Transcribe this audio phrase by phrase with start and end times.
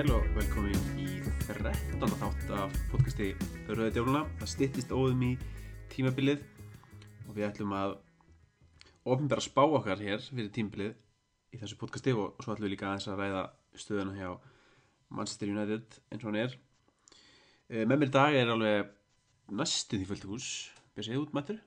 [0.00, 1.06] sæl og velkomin í
[1.44, 1.74] 13.
[2.16, 3.34] þátt af podcasti
[3.68, 4.22] Rauði Djóluna.
[4.38, 5.30] Það styttist óðum í
[5.92, 6.40] tímabilið
[7.28, 7.92] og við ætlum að
[9.04, 10.94] ofinbæra spá okkar hér fyrir tímabilið
[11.52, 13.42] í þessu podcasti og svo ætlum við líka aðeins að ræða
[13.82, 14.30] stöðuna hjá
[15.18, 16.56] Manchester United eins og hann er.
[17.68, 18.96] Eh, Með mér í dag er alveg
[19.52, 20.48] næstu því fullt hús.
[20.96, 21.60] Björsið út, Mættur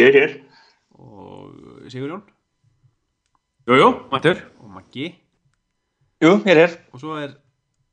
[0.00, 0.40] Ég er hér.
[0.96, 2.24] og Sigurjón
[3.68, 4.40] Jú, jú, mættur.
[4.64, 5.25] og Maggi
[6.16, 6.74] Jú, ég er hér.
[6.92, 7.34] og svo er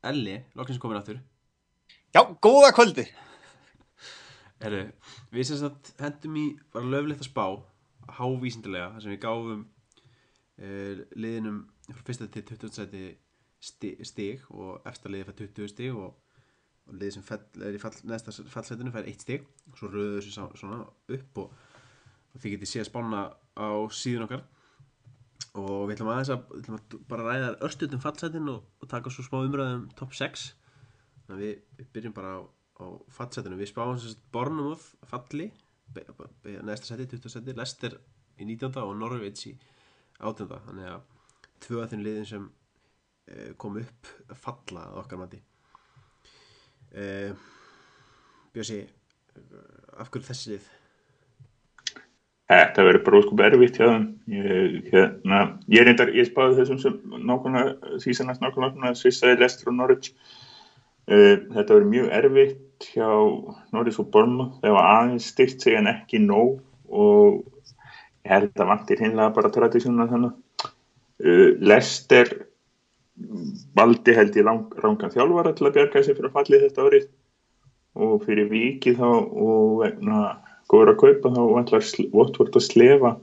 [0.08, 1.18] Elli, loksins komin aftur.
[2.14, 3.04] Já, góða kvöldi.
[4.62, 4.78] Herru,
[5.28, 7.44] við sem sagt hendum í bara löflegt að spá
[8.16, 11.58] hávísindilega, þar sem við gáfum uh, liðinum
[11.90, 13.04] frá fyrsta til 20 sæti
[13.60, 16.16] sti, stig og eftir liðið fær 20 stig og,
[16.88, 20.24] og liðið sem fell, er í fall, neðsta fallsætinu fær 1 stig og svo röðu
[20.24, 21.52] þessu svona upp og,
[22.32, 24.48] og þið getið séð spána á síðun okkar
[25.54, 29.38] og við ætlum aðeins að, að bara ræða örstutum fallsætin og, og taka svo smá
[29.44, 30.48] umræðum top 6
[31.26, 32.40] þannig að við, við byrjum bara á,
[32.82, 35.52] á fallsætinu við spáum sagt Bornumóð falli
[35.94, 37.96] neðsta seti, 20 seti Lester
[38.40, 38.74] í 19.
[38.82, 39.54] og Norvits í
[40.18, 40.50] 18.
[40.66, 41.10] þannig að
[41.62, 44.10] tvö að þeim liðin sem uh, kom upp
[44.42, 45.42] falla að okkar mati
[46.98, 47.30] uh,
[48.54, 50.72] Bjössi uh, af hverju þessi lið
[52.50, 54.06] Þetta verður bara óskup erfitt hjá þeim.
[54.28, 55.38] Ég, hérna,
[55.72, 57.94] ég reyndar, ég spáði þessum sem nákvæmlega,
[58.28, 60.12] næst nákvæmlega Svissaði, Lester og Norwich.
[61.08, 63.08] Uh, þetta verður mjög erfitt hjá
[63.72, 64.60] Norwich og Bournemouth.
[64.60, 66.60] Það var aðeins styrt sig en ekki nóg
[66.92, 67.40] og
[68.24, 70.36] ég held að þetta vantir hinlega bara tradísjónu þannig.
[71.24, 72.36] Uh, Lester
[73.78, 77.12] valdi held ég lang, rangan þjálfara til að bjarga sig fyrir að falli þetta árið
[78.04, 80.22] og fyrir vikið þá og vegna
[80.74, 83.14] góður að kaupa þá ætlar Votvort að slefa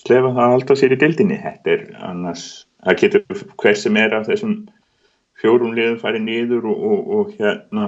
[0.00, 2.44] slefa það að halda sér í dildinni þetta er annars
[2.84, 4.54] það getur hver sem er af þessum
[5.40, 7.86] fjórum liðum farið niður og, og, og hérna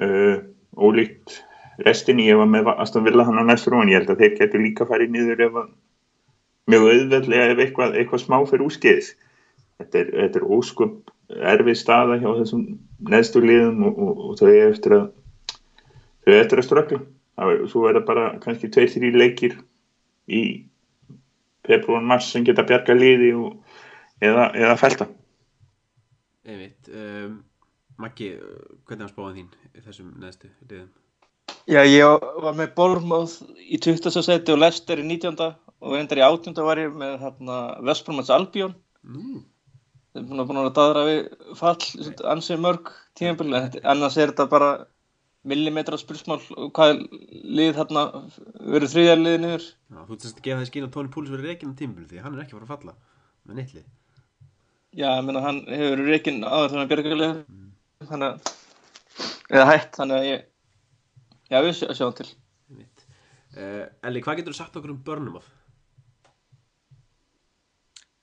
[0.00, 0.36] uh,
[0.76, 1.40] ólíkt
[1.84, 2.28] restinni.
[2.28, 4.88] Ég var með Aston Villa hann á næstur og ég held að þeir getur líka
[4.88, 5.72] farið niður ef að
[6.70, 9.10] mjög auðveldlega ef eitthvað, eitthvað smá fyrir úrskeiðis.
[9.80, 11.12] Þetta er, þetta er óskup
[11.54, 12.64] erfið staða hjá þessum
[13.10, 15.06] neðstu liðum og, og, þau eftir að
[16.24, 17.00] þau eftir að ströggla
[17.70, 19.56] svo er það bara kannski tveir, þrý leikir
[20.30, 20.42] í
[21.66, 23.56] februar, mars sem geta bjarga liði og,
[24.22, 25.08] eða, eða felta
[26.44, 27.40] Einmitt, um,
[27.96, 28.34] Maggi,
[28.84, 30.90] hvernig var spáðan þín í þessum neðstu liðum?
[31.70, 34.10] Já, ég var með Bournemouth í 20.
[34.24, 35.38] seti og Leicester í 19.
[35.84, 36.58] og reyndar í 18.
[36.66, 38.74] var ég með hérna, Vestbrumans Albion
[39.04, 39.44] Nú,
[40.12, 41.22] þeir eru búin að, búin að daðra við
[41.60, 44.70] fall ansið mörg tímabili annars er þetta bara
[45.48, 47.02] millimetra spursmál og hvað
[47.58, 48.04] lið hérna
[48.60, 49.66] verður þriðja lið niður?
[49.66, 52.22] Já, þú ert að gefa það skýn að Tony Púlis verið reikin á tímbil því
[52.24, 52.94] hann er ekki að fara að falla
[53.44, 53.88] með neitt lið.
[54.94, 57.34] Já, ég meina hann hefur verið reikinn áður þannig að björga lið
[58.08, 58.54] þannig að
[59.54, 60.46] eða hætt, þannig að ég
[61.50, 62.30] já, við sjá, sjáum til.
[62.72, 63.04] Einmitt.
[63.54, 65.42] Uh, Elli, hvað getur þú sagt okkur um Burnham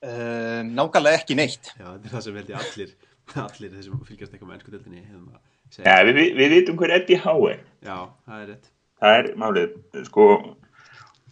[0.01, 1.67] Uh, nákvæmlega ekki neitt.
[1.77, 2.93] Já, þetta er það sem held ég allir
[3.45, 5.41] allir þessum fylgjast eitthvað með ennsku deildinni hérna,
[5.79, 7.63] ja, við, við, við vitum hver Eddie Howe er.
[7.85, 8.71] Já, það er rétt.
[9.01, 10.27] Það er málið sko,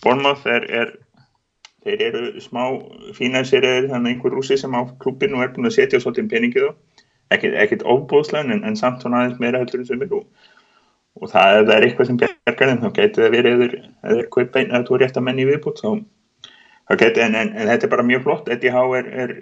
[0.03, 0.93] Bournemouth er, er
[1.85, 2.63] þeir eru smá
[3.15, 6.71] fínæsir þannig einhver rúsi sem á klubin og er búin að setja svolítið peningið á
[7.29, 10.25] ekkert, ofbóðslega en, en samt svona aðeins meira heldur en sem er og,
[11.19, 13.65] og það það er eitthvað sem bjargar þeim þá getur það verið
[14.63, 15.89] eða þú er rétt að menni viðbútt þá,
[16.89, 18.49] þá getur, en, en, en þetta er bara mjög flott.
[18.55, 19.35] Eddie Howe er, er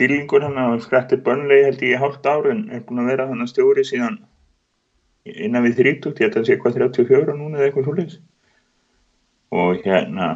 [0.00, 3.28] dýlingur hann á skrættir bönlegi held ég í hálft ár en er búin að vera
[3.30, 4.18] þannig stjóri síðan
[5.24, 8.16] innan við 30, ég held að það sé eitthvað 34 núna eða eitthvað svolítið
[9.54, 10.28] og hérna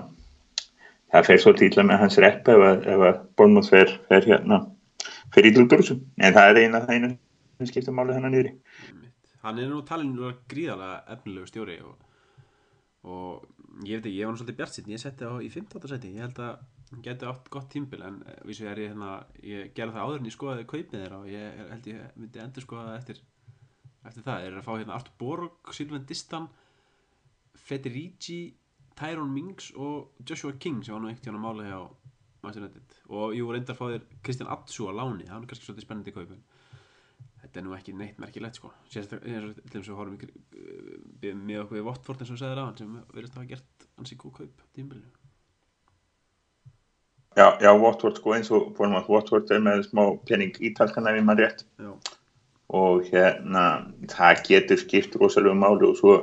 [1.12, 4.60] það fer svolítið illa með hans repp ef að, að Bormóð fer, fer hérna
[5.34, 7.12] fer illa út úr þessu en það er eina það eina
[7.58, 9.36] sem skipta máli hennar niður Einmitt.
[9.42, 10.14] Hann er nú talin
[10.50, 11.94] gríðarlega efnilegu stjóri og,
[13.08, 15.88] og ég veit ekki, ég var svolítið bjart sitt ég setti á í 15.
[15.90, 16.62] seti, ég held að
[17.04, 19.10] geti átt gott tímbil en eh, vísu er ég hérna,
[19.44, 22.40] ég gerði það áður en ég skoðaði kaupið þeirra og ég er- held ég myndi
[22.44, 23.20] endur skoða eftir,
[24.08, 26.48] eftir það, þeir eru að fá hérna Artur Borg, Silvan Distan
[27.58, 28.38] Federici
[28.98, 31.80] Tyrone Mings og Joshua King sem var nú ekkert hérna mála hjá
[32.42, 32.94] Master United.
[33.10, 35.86] Og jú reyndar að fá þér Kristján Atsu á láni, það er nú kannski svolítið
[35.86, 36.42] spennandi kaupin.
[37.42, 38.70] Þetta er nú ekki neitt merkilegt sko.
[38.90, 40.18] Sérstaklega þess að horfum
[41.48, 44.34] með okkur við Votford eins og segður á sem verðist að hafa gert ansi góð
[44.40, 45.10] kaup tímbilinu
[47.38, 51.44] Já, já, Watford sko eins og Bormóð Watford er með smá pening ítalkana ég maður
[51.46, 51.60] rétt.
[51.78, 51.92] Já,
[52.74, 53.64] og hérna
[54.10, 56.16] það getur skipt rosalega máli og svo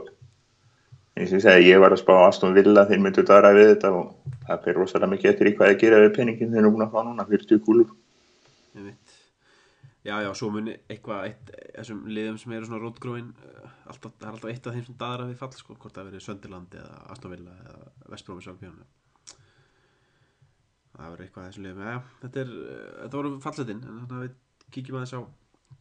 [1.15, 3.93] eins og ég segi, ég var að spá Aston Villa þeir myndu dara við þetta
[3.95, 6.85] og það fyrir rosalega mikið eftir í hvað að gera við peningin þeir eru búin
[6.85, 7.95] að fá núna 40 kúlur.
[8.75, 9.15] Einmitt.
[10.05, 13.31] Já, já, svo muni eitthvað eitt, þessum liðum sem eru svona rótgróin
[13.87, 16.27] alltaf, það er alltaf eitt af þeim sem daðra við fall sko, hvort það verið
[16.27, 17.79] Sönderland eða Astonvilla eða
[18.11, 18.83] Vestbrómis Alpíðan
[20.95, 24.17] það verið eitthvað af þessum liðum já, þetta er, eh, þetta voru falletinn en þannig
[24.17, 24.33] að við
[24.75, 25.21] kíkjum aðeins á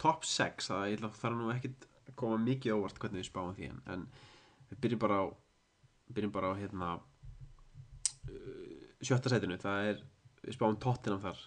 [0.04, 3.54] top 6, það ætla að fara nú ekkit að koma mikið óvart hvernig við spáum
[3.56, 4.06] því en, en
[4.70, 5.24] við byrjum bara á
[6.14, 6.90] byrjum bara á hérna
[8.28, 8.74] uh,
[9.04, 10.02] sjötta sætinu, það er
[10.44, 11.40] við spáum Tottenham þar.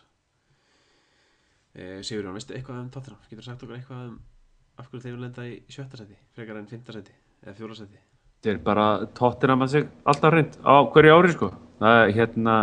[1.78, 3.22] Eh, Sigurjón, veistu eitthvað um Tottenham?
[3.30, 4.18] Getur þú sagt okkur eitthvað um
[4.78, 7.13] af hverju þeir eru lenda í sjötta sæti frekar en fymta sæti
[7.44, 8.02] eða fjóra sæti?
[8.38, 8.88] Þetta er bara
[9.18, 11.50] tóttina með sig alltaf reynd á hverju ári sko.
[11.80, 12.56] Það er hérna,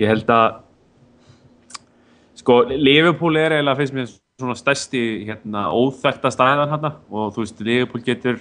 [0.00, 0.60] ég held að,
[2.40, 7.60] sko, Liverpool er eiginlega finnst mér svona stærsti hérna óþekta staðan hérna og þú veist,
[7.62, 8.40] Liverpool getur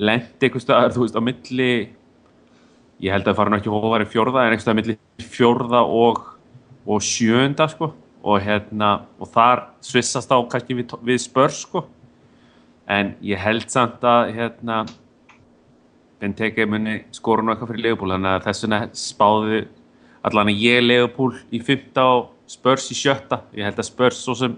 [0.00, 1.72] lent eitthvað staðar, þú veist, á milli,
[3.02, 4.96] ég held að það fara nú ekki hófari fjórða en eitthvað milli
[5.34, 6.22] fjórða og,
[6.86, 7.90] og sjönda sko
[8.20, 11.86] og hérna, og þar svissast á kannski við, við spörs sko.
[12.90, 14.82] En ég held samt að hérna
[16.20, 19.60] Benteke muni skora nú eitthvað fyrir Leopold þannig að þess vegna spáði
[20.26, 23.44] allan að ég Leopold í fymta og Spurs í sjötta.
[23.54, 24.56] Ég held að Spurs svo sem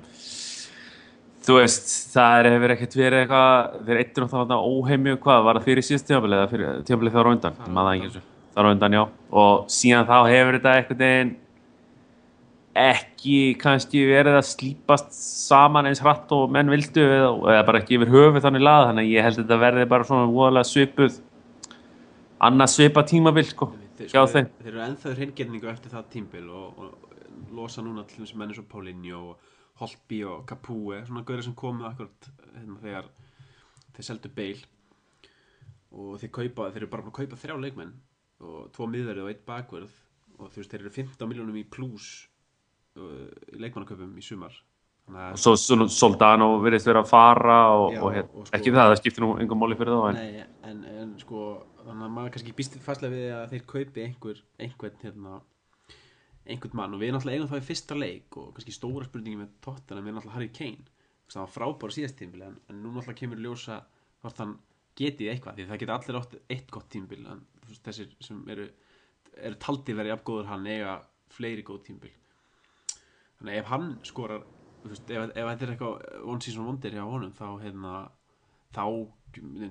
[1.43, 5.69] þú veist, það hefur ekkert verið eitthvað, verið eittir og þá óheimju hvað, var það
[5.69, 8.23] fyrir síðast tímafili eða fyrir tímafili þar á undan, maður það ekki þessu
[8.53, 9.03] þar á undan, já,
[9.43, 11.33] og síðan þá hefur þetta eitthvað veginn
[12.83, 17.99] ekki kannski verið að slípast saman eins hratt og menn vildu eða, eða bara ekki
[17.99, 21.19] yfir höfu þannig lað þannig að ég held að þetta verði bara svona voðalega svipuð
[22.43, 23.69] annað svipa tímabil sko,
[23.99, 28.23] þeir, sko, þeim þeir eru ennþá hreingerningu eftir það tímbil og, og losa núna til
[28.23, 29.51] þess menni svo Paulinho og
[29.81, 33.11] Holtby og Capoue svona gauðir sem komu akkurat hérna, þegar
[33.97, 34.61] þeir seldu beil
[35.93, 37.95] og þeir kaupa þeir eru bara búin að kaupa þrjá leikmenn
[38.43, 39.97] og tvo miðverði og eitt bakverð
[40.39, 42.27] og þú veist þeir eru 15 miljónum í pluss
[42.99, 44.55] uh, í leikmannaköpum í sumar.
[45.13, 45.57] Og svo
[45.91, 49.33] Soldano virðist vera að fara og, Já, og, og sko- ekki það, það skiptir nú
[49.43, 51.47] engum máli fyrir þá en Nei, en, en sko
[51.87, 55.39] þannig að maður kannski býst fastlega við að þeir kaupi einhver, einhvern hérna
[56.43, 56.97] einhvern mann.
[56.97, 60.17] Og við náttúrulega eigum það í fyrsta leik og kannski stóra spurningi með Tottenham er
[60.17, 60.87] náttúrulega Harry Kane.
[61.33, 63.79] Það var frábára síðast tímbil en, en nú náttúrulega kemur ljósa
[64.23, 64.57] hvort hann
[64.99, 67.45] getið eitthvað því það geta allir átt eitt gott tímbil en
[67.85, 68.67] þessir sem eru,
[69.37, 70.97] eru taldi verið jafngóður hann eiga
[71.33, 72.13] fleiri góð tímbil
[73.39, 74.45] þannig ef hann skorar
[74.85, 77.95] veist, ef, ef þetta er eitthvað one season wonder hjá honum þá hérna
[78.77, 78.85] þá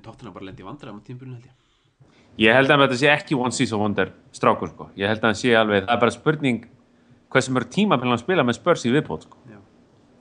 [0.01, 1.60] Tottenham bara lendi í vandræðum á tímbilinu held ég
[2.39, 5.41] ég held að þetta sé ekki one season wonder strákur sko, ég held að hann
[5.41, 6.63] sé alveg það er bara spurning
[7.31, 9.37] hversu mörg tíma hann spila með spörs í viðbót sko.
[9.49, 9.59] Já.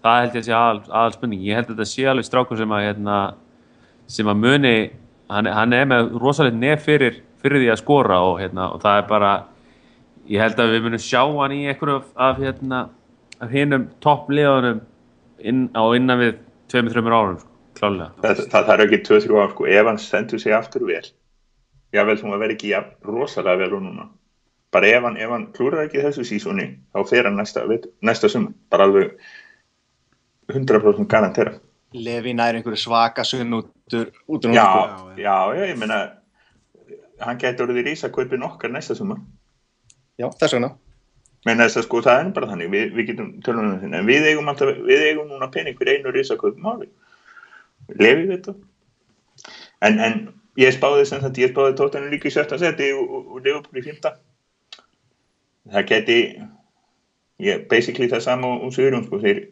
[0.02, 2.60] það held ég að sé aðal, aðal spurning ég held að þetta sé alveg strákur
[2.60, 3.18] sem að hérna,
[4.10, 4.76] sem að muni
[5.30, 9.00] hann, hann er með rosalega nef fyrir fyrir því að skora og, hérna, og það
[9.00, 9.32] er bara
[10.30, 12.82] ég held að við munum sjá hann í einhverju af, af, hérna,
[13.40, 14.82] af hinnum toppliðunum
[15.40, 16.34] inn, á innan við
[16.72, 20.56] 2-3 árum sko, klálega Það, það þarf ekki 2-3 ár sko, ef hann stendur sig
[20.56, 21.06] aftur vel
[21.94, 24.06] jável sem að vera ekki ja, rosalega vel og núna.
[24.70, 27.64] Bara ef hann, hann klúrar ekki þessu sísóni þá fer hann næsta,
[28.06, 29.16] næsta summa bara alveg
[30.52, 31.56] 100% garantera.
[31.94, 34.12] Levi nær einhverju svaka sunn út úr
[34.54, 35.10] já, sko.
[35.18, 35.98] já, já, ég meina
[37.20, 39.18] hann getur orðið í rísaköpin okkar næsta summa
[40.18, 40.74] já, þess vegna.
[41.48, 42.70] Menn þess að sko það er bara þannig.
[42.70, 43.96] Við, við getum tölum um þetta.
[43.96, 46.90] En við eigum, alltaf, við eigum núna pening fyrir einu rísaköpum ári
[47.98, 48.54] lefi við þetta
[49.86, 50.18] en, en
[50.60, 53.80] ég spáði sem þetta ég spáði tóttanum líka í sjötta seti og, og, og Liverpool
[53.80, 54.14] í fymta
[55.70, 56.18] það geti
[57.40, 59.42] ég, basically það sama og, og Sigurjón sko þeir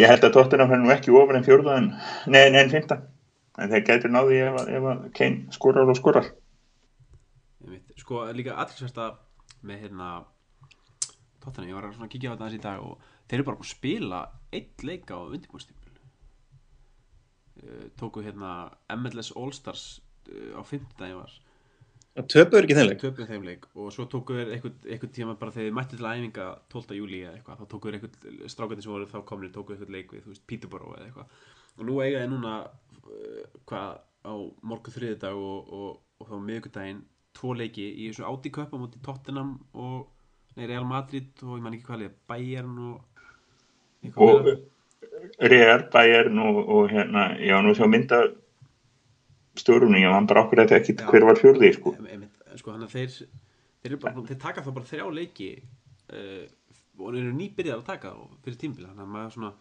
[0.00, 1.88] ég held að tóttanum hann nú ekki ofar en fjórða en,
[2.32, 3.00] nei, en, fymta
[3.60, 6.26] en þeir getur náði ef, að- ef að Kane skorar og skorar.
[7.60, 7.90] Einmitt.
[8.00, 9.10] sko líka aðtilsversta
[9.66, 10.06] með hérna
[11.40, 12.94] Tottenham, ég var að kíkja á þetta í dag og
[13.28, 14.18] þeir eru bara búin að spila
[14.52, 15.79] eitt leik á undirbúinstýmpul uh,
[18.00, 19.86] tóku hérna MLS All-Stars
[20.32, 20.90] uh, á 5.
[20.98, 21.38] dagi var
[22.28, 25.54] töpuður ekki þeim leik töpuð þeim leik og svo tóku þeir einhvern, einhvern tíma bara
[25.54, 26.96] þegar þið mættu til æfinga 12.
[26.98, 30.14] júli eða eitthvað, þá tóku þeir einhvern strákandi sem voru þá komnir, tóku einhvern leik
[30.14, 31.36] við, þú veist, Peterborough eða eitthvað
[31.76, 34.34] og nú eiga þeir núna uh, hvað á
[34.72, 37.04] morgu þriðdag og, og, og þá miðvikudaginn
[37.36, 40.10] tvo leiki í þessu Audi Cup á móti Tottenham og
[40.58, 43.24] nei, Real Madrid og ég man ekki hvað leið Bayern og
[44.02, 44.52] eitthvað og.
[45.52, 48.22] Real, Bayern og, og hérna, já nú sjá mynda
[49.60, 51.06] stjórnum, já hann bara okkur þetta ekki Já.
[51.10, 51.94] hver var fjörði sko.
[51.98, 53.16] Em- einmitt, sko, þannig að þeir,
[53.82, 56.46] þeir, eru bara, þeir taka þá bara þrjá leiki uh,
[57.00, 59.52] og þeir eru nýbyrjar að taka fyrir tímbil þannig að maður svona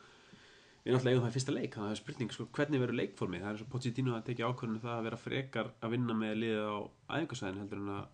[0.79, 2.99] við náttúrulega eigum það í fyrsta leik þannig að það er spurning sko, hvernig verður
[3.01, 6.39] leikformið það er svo Pochettino að tekja ákvörðinu það að vera frekar að vinna með
[6.43, 6.77] liðið á
[7.17, 8.07] æfingarsæðin heldur en að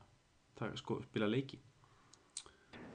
[0.59, 1.61] taka, sko, spila leiki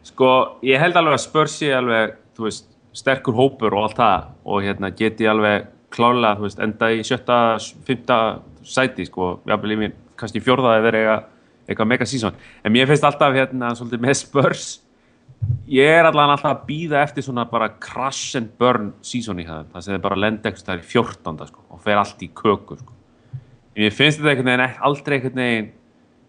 [0.00, 0.28] Sko,
[0.64, 4.64] ég held alveg að Spurs sé alveg, þú veist, sterkur hópur og allt það og
[4.66, 8.18] hérna geti alveg klálega, veist, enda í sjötta, fymta
[8.66, 11.26] sæti, sko, jafnvel í mér, kannski fjórðaði verið eitthvað,
[11.66, 12.38] eitthvað mega sísón.
[12.64, 14.68] En mér finnst alltaf hérna, svolítið með Spurs,
[15.70, 19.66] ég er allan alltaf að býða eftir svona bara crash and burn sísón í það,
[19.75, 22.97] það er bara eitthvað það er í fjórtanda, sko, og fer allt í köku, sko.
[23.78, 25.70] Mér finnst þetta einhvern veginn aldrei einhvern veginn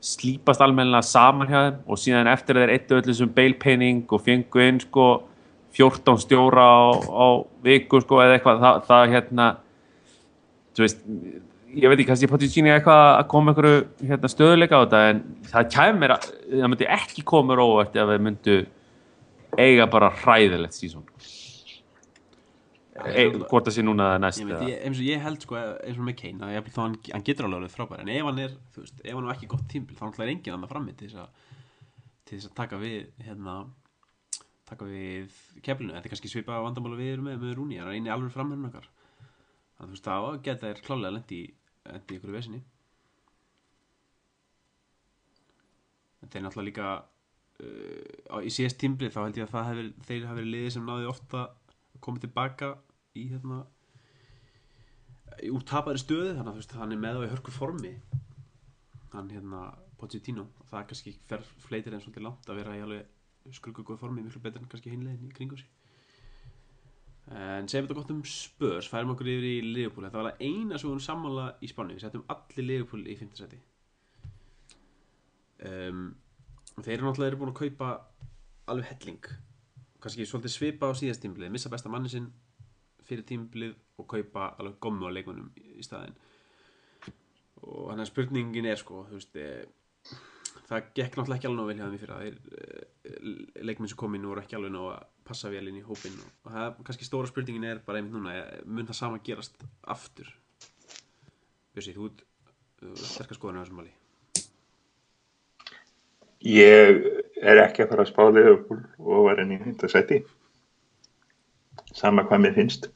[0.01, 4.63] slípast almennilega saman hjá þeim og síðan eftir þeir eittu öllu sem bailpenning og fengu
[4.63, 5.07] inn sko
[5.77, 7.27] 14 stjóra á, á
[7.63, 8.63] viku sko eða eitthvað.
[8.65, 9.47] Það, það hérna
[10.79, 11.03] veist,
[11.71, 15.69] ég veit ekki kannski Pochettino eitthvað að koma einhverju hérna, stöðuleika á þetta en það
[15.75, 18.57] kæmur það myndi ekki koma mér óvart ef þeir myndu
[19.59, 21.05] eiga bara hræðilegt sísón
[23.01, 25.99] e, hvort það sé núna eða næst Ég ég, eins og ég held sko, eins
[25.99, 28.85] og með jafnvel þá hann, hann getur alveg alveg frábær en ef hann er, þú
[28.85, 31.29] veist, ef hann er ekki gott tímbil þá er enginn annað frammi til þess að
[32.27, 33.55] til þess að taka við hérna,
[34.71, 37.97] taka við keflinu, þetta er kannski svipað vandamála við erum með, með Rúni, hann er
[37.99, 38.87] eini alveg framherinn okkar.
[39.77, 41.47] Þannig þú veist, þá geta þér klálega lendi í,
[42.15, 42.61] ykkur vesinni.
[46.21, 46.89] Þetta er náttúrulega líka
[47.65, 50.73] uh, í síðast tímbil þá held ég að það hef, verið- þeir hafi verið liði
[50.75, 52.71] sem náði ofta að koma tilbaka
[53.17, 53.61] í hérna
[55.51, 56.35] úr tapaðri stöðu.
[56.35, 57.95] Þannig að þú veist, hann er með á í hörku formi.
[59.15, 59.63] Hann hérna
[60.01, 63.09] Pochettino það kannski fer fleitir en svolítið langt að vera í alveg
[63.49, 65.69] skruggu góð formi miklu betur en kannski hinlegin í kringum sig.
[67.31, 70.07] En segjum þetta gott um Spurs færum okkur yfir í Liverpool.
[70.07, 73.37] Þetta var eina við vorum sammála í spánu við settum allir Liverpool í 5.
[73.39, 73.61] seti
[75.65, 76.05] um,
[76.79, 77.91] þeir eru náttúrulega eru búin að kaupa
[78.71, 79.29] alveg helling.
[80.01, 82.31] Kannski svolítið svipa á síðast tímbilið missa besta manni sinn
[83.05, 86.17] fyrir tímbilið og kaupa alveg gommu á leikunum í, staðinn.
[87.61, 89.49] Og þannig að spurningin er sko þú veist e,
[90.71, 93.99] það gekk náttúrulega ekki alveg nóg vel hjá þeim í fyrra þeir e, leikminn sem
[93.99, 96.67] kom inn voru ekki alveg nóg að passa vel inn í hópinn og, og það
[96.67, 100.31] er kannski stóra spurningin er bara einmitt núna eh, mun það sama gerast aftur
[101.71, 102.23] Bjössi, þú ert
[102.83, 103.93] uh, sterkast skoðan á þessum máli
[106.41, 107.03] Ég
[107.37, 110.23] er ekki að fara að spá Liverpool og var enn í hundasæti.
[111.93, 112.87] Sama hvað mér finnst.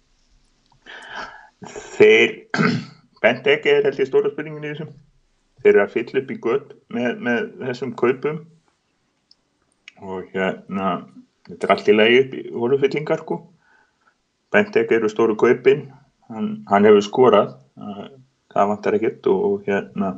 [1.94, 2.34] Þeir,
[3.22, 4.96] bent ekki er held ég stóra spurningin í þessum.
[5.66, 8.36] Þeir eru að fylla upp í gött með, með þessum kaupum.
[10.06, 10.90] Og hérna,
[11.48, 13.40] þetta er allt í lagi upp í hólufyllingar sko.
[14.54, 15.88] Bent ekki eru stóru kaupin,
[16.30, 17.56] hann, hann hefur skorað,
[18.54, 19.32] það vantar ekkert.
[19.34, 20.12] Og, og hérna,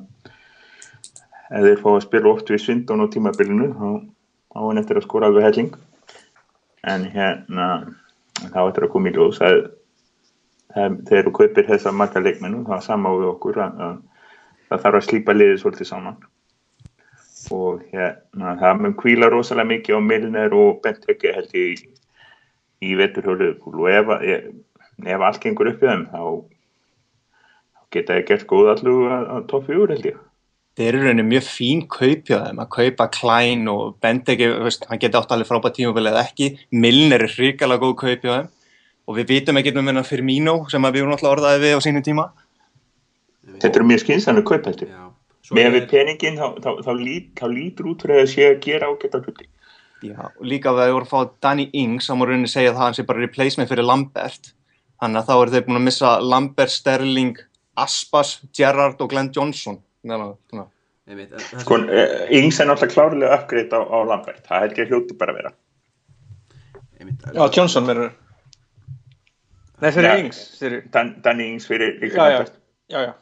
[1.47, 3.87] ef þeir fá að spila oft við Svindón á tímabilinu þá
[4.51, 5.71] á hann eftir að skora alveg helling.
[6.91, 7.69] En hérna
[8.51, 9.39] þá eftir að koma í ljós
[10.75, 13.95] þegar þú kaupir þessa marga leikmennu það er sama á við okkur að, að
[14.67, 16.19] það þarf að slípa liðið svolítið saman
[17.55, 21.91] og hérna það mun kvíla rosalega mikið á Milner og Benteke held ég í,
[22.83, 24.47] í veturhjólu og ef, ef,
[25.05, 26.23] ef allt gengur upp í þeim þá,
[27.77, 30.23] þá geta ég gert góð allu að, að topp fjögur held ég
[30.77, 35.17] Þeir eru rauninni mjög fín kaup hjá þeim að kaupa Klein og veist, hann geti
[35.17, 36.51] átt alveg frábært tímafél eða ekki.
[36.69, 38.51] Milner er hrikalega góð kaup hjá þeim
[39.09, 42.05] og við vitum ekki um hennar Firmino sem við vorum alltaf orðaði við á sínum
[42.05, 42.27] tíma.
[43.61, 45.03] Þetta eru mjög skynsanlega kaup heldur Já,
[45.47, 48.47] svo með er- við peningin þá, þá, þá, lít, þá lítur út fyrir að sé
[48.51, 49.47] að gera ágæta hluti.
[50.05, 52.85] Já, líka að það voru að fá Danny Ings, þá má rauninni segja það að
[52.85, 54.51] hann sé bara replacement fyrir Lambert.
[55.01, 57.37] Þannig að þá eru þeir búin að missa Lambert, Sterling,
[57.77, 59.79] Aspas, Gerrard og Glenn Johnson.
[60.05, 60.67] Þannig að,
[61.07, 64.43] einmitt, en það sko, sem- eh, Ings er náttúrulega klárlega uppgreitt á, á Lambert.
[64.45, 65.51] Það held ég hljóti bara að vera.
[66.99, 68.11] Einmitt, Já, Johnson verður
[69.81, 70.17] Nei, fyrir Já.
[70.23, 70.79] Ings fyrir...
[70.93, 72.53] Dan, Danny Ings fyrir líka Já, já, Lambert.
[72.89, 73.13] Já, já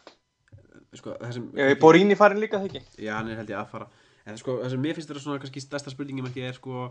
[1.00, 2.82] sko, sem Ég er Borini farin líka það ekki?
[3.06, 3.88] Já, hann er held ég að fara.
[4.26, 6.88] En sko, það sem mér finnst þetta svona kannski stærsta spurningum ekki er sko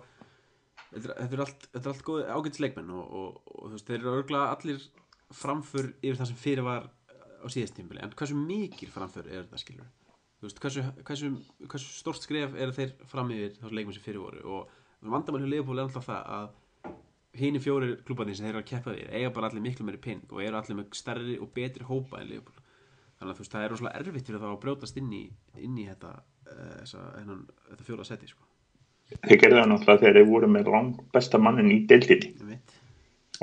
[0.94, 3.86] Þetta er- er allt, þetta er allt góð ágætis leikmenn og, og, og þú veist,
[3.88, 4.84] þeir eru örgulega allir
[5.34, 6.86] framför yfir það sem fyrir var
[7.42, 9.88] á síðast tímbili En hversu mikil framför er þetta skilur?
[10.38, 11.30] Þú veist, hversu, hversu,
[11.72, 14.44] hversu stórt skref eru þeir fram yfir þá leikmenn sem fyrir voru?
[14.44, 16.94] Og vandamál hjá Leopold er alltaf það að
[17.42, 20.30] hini fjórir klúbarnir sem þeir eru að keppa við eiga bara allir miklu meiri pening
[20.30, 22.60] og eru allir með stærri og betri hópa en Leopold
[23.24, 25.24] þannig að þú veist það er rosalega erfitt fyrir þá að brjótast inn í,
[25.64, 26.12] inn í þetta,
[26.50, 28.48] uh, þessa, hennan, þetta fjóra seti sko.
[29.14, 32.58] þeir gerðu það náttúrulega þegar þeir voru með langt besta mannin í deildinni.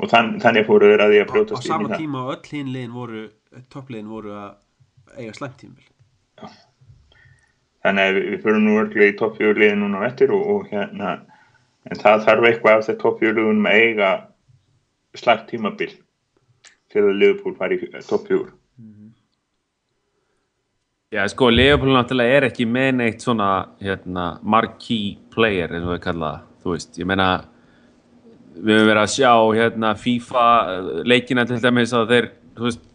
[0.00, 2.02] Og þann, þannig fóru þeir að því að á, á brjótast inn í sama það.
[2.02, 3.24] tíma og öll hinn liðin voru
[3.72, 5.90] toppliðin voru að eiga slæmt tímbil
[7.82, 11.12] þannig að við, fyrir nú örglega í toppfjöguliðin núna á eftir og, og hérna
[11.90, 14.10] en það þarf eitthvað af þetta toppfjöguliðunum að eiga
[15.18, 15.90] slagt tímabil.
[16.92, 18.52] Til að Liverpool fari í toppfjögur
[21.12, 23.48] Já, sko, Leopold náttúrulega er ekki með neitt svona,
[23.84, 26.46] hérna, marquee player, eins og við kalla það.
[26.62, 27.26] þú veist, ég meina
[28.52, 30.46] við höfum verið að sjá hérna FIFA
[31.08, 32.88] leikina til dæmis að þeir, þú veist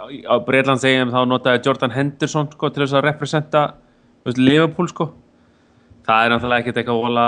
[0.00, 3.62] á Breitland segjum þá notaði Jordan Henderson sko til þess að representa
[4.22, 5.08] þú veist, Liverpool sko
[6.06, 7.26] það er náttúrulega ekkert eitthvað vola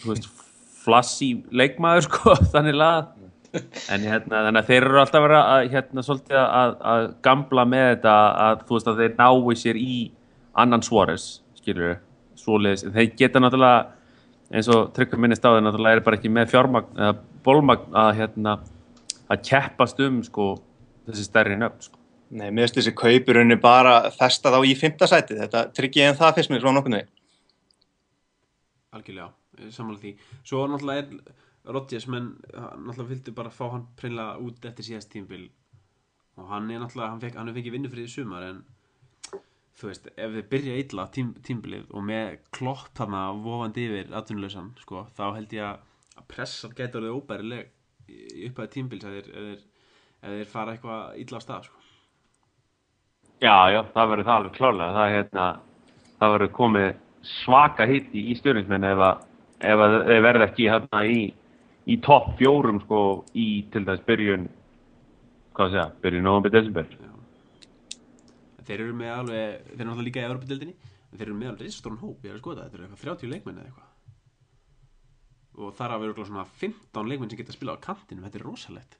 [0.00, 0.28] þú veist,
[0.80, 3.10] flassi leikmaður sko, þannig lað
[3.54, 7.86] en hérna, þannig að þeir eru alltaf verið að hérna, svolítið að, að gamla með
[7.88, 8.16] þetta
[8.46, 9.96] að þú veist að þeir nái sér í
[10.64, 11.28] annan Suárez,
[11.58, 11.96] skilur
[12.38, 13.80] svoleiðis, þeir geta náttúrulega
[14.50, 17.16] eins og tryggum minni stáði náttúrulega er bara ekki með fjármagn eða
[17.46, 18.56] bólmagn að hérna
[19.30, 20.50] að keppast um sko
[21.06, 21.96] þessi stærri nöfn sko.
[22.30, 26.52] Nei, mér finnst þessi kaupurunni bara festa þá í fymtasæti, þetta tryggja en það fyrst
[26.52, 27.00] mér frá nokkurnu
[28.96, 29.30] algjörlega,
[29.70, 30.12] samanlega því.
[30.46, 35.48] Svo náttúrulega er Rodgers menn náttúrulega vildi bara fá hann preinlega út eftir síðast tímbil
[36.40, 38.62] og hann er náttúrulega, hann, fekk, hann fengið vinnufrið í sumar en
[39.80, 44.72] þú veist, ef þið byrja illa tím, tímbilið og með klopp þarna vofandi yfir atvinnuleysan,
[44.80, 47.70] sko, þá held ég að pressan getur orðið óbærileg
[48.10, 49.62] í upphæði tímbils ef þeir,
[50.24, 51.76] þeir, fara eitthvað illa á stað, sko.
[53.40, 54.96] Já, já, það verður það alveg klárlega.
[54.96, 55.44] Það, hérna,
[56.20, 56.88] það verður komið
[57.24, 59.22] svaka hitti í stjórnismenn ef að
[59.60, 61.20] ef að þeir verða ekki hérna í
[61.88, 63.00] í topp fjórum sko
[63.38, 64.48] í til dæs byrjun
[65.56, 66.90] hvað segja, byrjun november, desember.
[68.60, 70.76] Þeir eru með alveg, þeir eru náttúrulega líka í Európa-dildinni
[71.10, 73.60] þeir eru með alveg risastóran hóp, ég er að skoða þetta eru eitthvað 30 leikmenn
[73.60, 73.88] eða eitthvað.
[75.60, 78.46] Og þar af eru svona 15 leikmenn sem geta að spila á kantinum, þetta er
[78.46, 78.98] rosalegt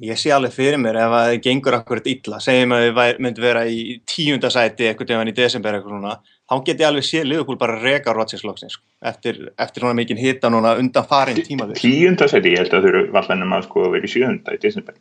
[0.00, 3.44] Ég sé alveg fyrir mér ef að það gengur akkurat illa, segjum að við myndum
[3.44, 6.14] vera í tíundasæti eitthvað tíðan í desember eitthvað svona,
[6.48, 10.48] þá get ég alveg séð Liverpool bara reka Rodgers-loksins sko, eftir, eftir svona mikinn hitta
[10.48, 11.76] núna undan farin tímaður.
[11.76, 14.96] Tíundasæti, ég held að þau eru vallanum að sko vera í sjöunda í desember.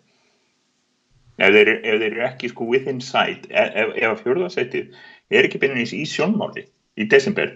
[1.39, 4.85] Ef þeir, ef þeir eru ekki sko within sight, e, ef, ef að fjörðasæti
[5.31, 6.67] er ekki beinanins í sjónmáli
[6.99, 7.55] í desember,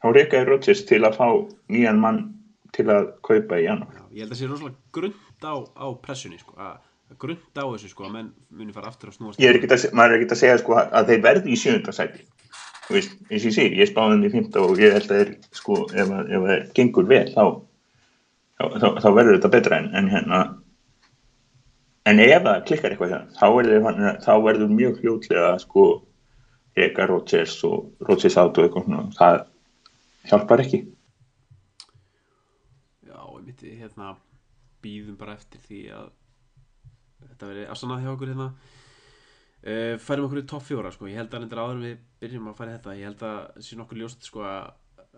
[0.00, 1.26] þá rekaði Rodgers til að fá
[1.68, 2.30] nýjan mann
[2.72, 4.06] til að kaupa í janúar.
[4.08, 7.88] Ég held að það sé rosalega grund á, á pressunni sko, að grund á þessu
[7.90, 9.40] sko, að menn muni fara aftur að snúast.
[9.40, 11.58] Ég er ekki að, maður er ekki að segja sko að þeir verði í
[12.90, 15.28] veist, eins og ég sé, ég spáði þeim í fymta og ég held að þeir
[15.54, 17.44] sko, ef það gengur vel, þá,
[18.58, 20.40] þá, þá, þá verður þetta betra en, en hérna,
[22.10, 25.84] en ef það klikkar eitthvað hérna, þá verður, þá verður mjög hljótlega sko,
[26.82, 29.38] Eka Rodgers og Rodgers Auto eitthvað svona, það
[30.32, 30.82] hjálpar ekki.
[33.06, 34.16] Já, ég myndi hérna
[34.84, 36.10] býðum bara eftir því að
[37.26, 38.48] þetta veri afsannað hjá okkur hérna.
[39.60, 41.08] Uh, færum okkur í topp fjóra sko.
[41.10, 43.76] ég held að endur áður við byrjum að færa þetta ég held að það sé
[43.76, 44.70] nokkur ljóst sko, að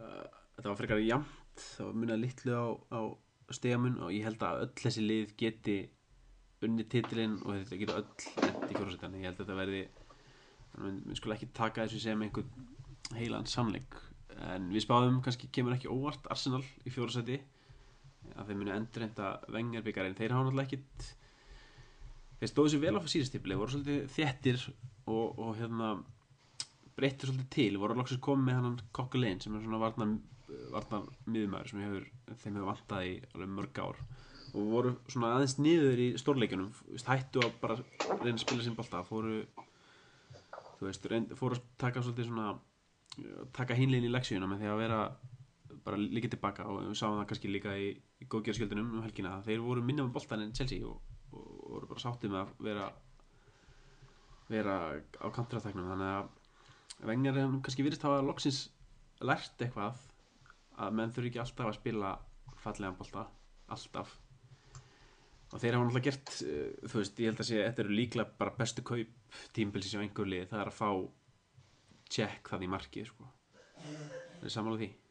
[0.03, 0.25] uh,
[0.57, 3.01] þetta var frekar jamt það var munið litlu á, á
[3.55, 5.77] stegamun og ég held að öll þessi lið geti
[6.67, 9.85] unni titilinn og þetta geta öll endi fjórasettan ég held að þetta verði
[10.83, 12.69] við skulum ekki taka þessu sem einhvern
[13.19, 13.97] heilan sannleik.
[14.49, 17.39] En við spáðum kannski kemur ekki óvart Arsenal í fjórasetti
[18.37, 21.11] að þeir muni endur enda vengjarbyggarinn þeir hafa náttúrulega ekkit
[22.41, 25.93] þeir stóðu sér vel á fyrir síðustipli voru svolítið þéttir og, og hérna
[26.97, 30.17] breyttir svolítið til voru loksist komið með hann kokkulegin sem er svona varnar,
[30.75, 34.03] varnar miðumæður sem hefur, þeim hefur vantað í alveg mörg ár.
[34.53, 36.73] Og voru svona aðeins niður í stórleikunum
[37.09, 37.79] hættu að bara
[38.21, 39.39] reyna að spila sín bólta fóru
[40.79, 42.53] þú veist, fóru að taka svolítið svona
[43.57, 45.01] taka hinlegin í leksíuna með því að vera
[45.87, 47.89] bara líka tilbaka og við sáum það kannski líka í,
[48.23, 51.01] í góðgjörskjöldunum um helgina þeir voru minna með boltan en Chelsea og,
[51.33, 52.87] og, og voru bara sáttið með að vera
[54.53, 54.77] vera
[55.23, 58.65] á kantraþæknum þannig að vengjar kannski virðist hafa loksins
[59.23, 60.01] lært eitthvað
[60.83, 62.13] að menn þurfi ekki alltaf að spila
[62.63, 63.25] fallega bolta,
[63.75, 64.13] alltaf.
[65.53, 68.55] Og þeir hafa náttúrulega gert þú veist, ég held að sé, þetta eru líklega bara
[68.57, 70.91] bestu kaup tímbilsis á einhver lið, það er að fá
[72.13, 73.29] check það í markið sko.
[73.83, 75.02] það er samanlega því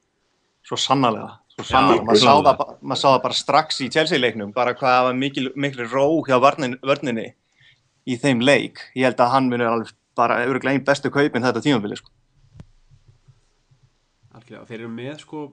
[0.67, 2.34] Svo sannarlega, svo maður sá,
[2.82, 6.38] mað sá það bara strax í Chelsea-leiknum, bara hvað það var mikil, mikil ró hjá
[6.41, 7.32] vörnin, vörninni
[8.06, 8.84] í þeim leik.
[8.97, 11.97] Ég held að hann muni alveg bara öruglega einn bestu kaupin þetta tímafili.
[11.97, 12.13] Sko.
[14.38, 15.43] Algjörlega, þeir eru með sko,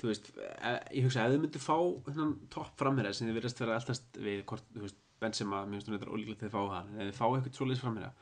[0.00, 1.76] þú veist, e, ég hugsa að þið myndu fá
[2.08, 6.14] hennan topp framherja sem þið verðast vera alltaf við hvort, þú veist, Benzema, þú þetta
[6.14, 8.12] ólíklegt að þið fá það, en þið fá eitthvað svoleiðis framherja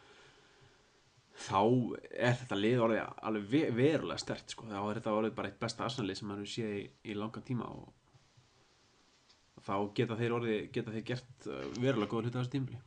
[1.39, 1.61] þá
[2.11, 4.67] er þetta lið orðið alveg ve verulega stert sko.
[4.71, 7.71] þá er þetta orðið bara eitt besta arsenalið sem maður séð í, í langan tíma
[7.71, 7.89] og,
[9.69, 12.79] þá geta þeir orðið geta þeir gert uh, verulega góður hluta á þessu tímli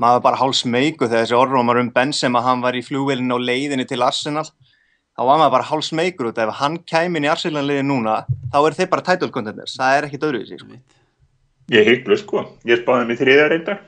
[0.00, 3.86] maður bara háls meiku þegar þessi orðrómar um Benzema hann var í flugvelinu og leiðinni
[3.88, 4.44] til Arsenal.
[5.12, 8.76] Þá var maður bara háls meikur út ef hann kæmin í Arsenal-liði núna þá er
[8.78, 10.78] þeir bara title contenders, það er ekkit öðru í sig sko.
[11.72, 13.78] Ég heiklust sko, ég spáði mig þriða reynda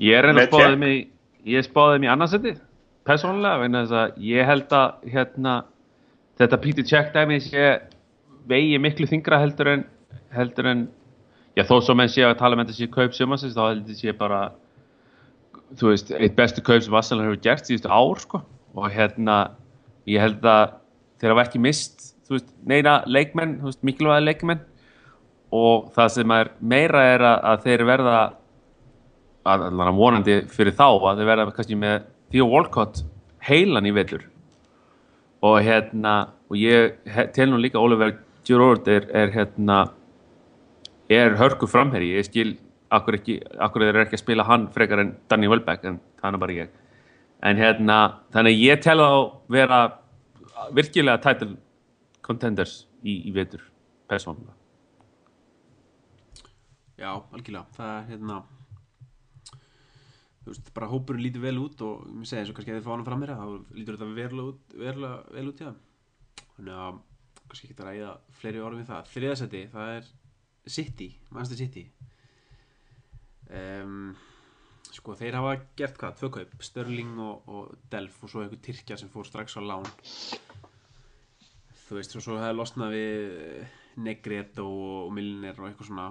[0.00, 0.96] Ég er reynda spáði mig
[1.48, 2.60] ég spáði mig annarsettið
[3.08, 5.56] persónulega vegna þess að ég held að hérna
[6.40, 7.66] þetta Peter Check dæmi sé
[8.50, 9.84] vegi miklu þingra heldur en
[10.34, 10.88] heldur en
[11.58, 14.00] já þó svo menn sé að tala um þetta sé kaup sumansins þá heldur þetta
[14.00, 14.42] sé bara
[15.78, 18.42] þú veist, eitt bestu kaup sem Arsenal hefur gert síðustu ár sko.
[18.74, 19.38] Og hérna
[20.08, 20.76] ég held að
[21.20, 24.62] þeir hafa ekki mist þú veist, neina leikmenn, þú veist, mikilvæga leikmenn.
[25.54, 28.16] Og það sem er meira er að, að þeir verða
[29.50, 33.02] að allan vonandi fyrir þá að þeir verða kannski með Theo Walcott
[33.46, 34.26] heilan í vellur.
[35.42, 36.14] Og hérna
[36.50, 36.98] og ég
[37.34, 38.16] tel nú líka Oliver
[38.46, 39.84] Giroud er, er hérna
[41.10, 42.52] er hörku framherji, ég skil
[42.90, 46.42] akkur, ekki, akkur eru ekki að spila hann frekar en Danny Welbeck, en það er
[46.44, 46.78] bara ég.
[47.46, 47.98] En hérna,
[48.34, 49.10] þannig ég tel þá
[49.50, 49.80] vera
[50.76, 51.54] virkilega title
[52.26, 53.62] contenders í, í vetur
[54.10, 54.54] persónulega.
[57.00, 58.42] Já, algjörlega, það er hérna
[60.40, 62.86] þú veist, bara hópurinn lítur vel út og mér segi eins og kannski að þið
[62.88, 64.08] fá hann fram meira þá lítur þetta
[64.80, 65.78] verulega vel út í það
[66.56, 67.00] þannig að
[67.50, 69.08] kannski ekki að ræða fleiri orðum við það.
[69.14, 70.10] Þriðasetti, það er
[70.70, 71.82] City, Manchester City.
[73.50, 74.12] Um,
[74.94, 78.98] sko þeir hafa gert hvað, tvö kaup Störling og, og Delf og svo eitthvað Tyrkja
[79.00, 79.88] sem fór strax á lán.
[81.88, 86.06] Þú veist, og svo hefði losnað við Negredo og Milner og eitthvað svona.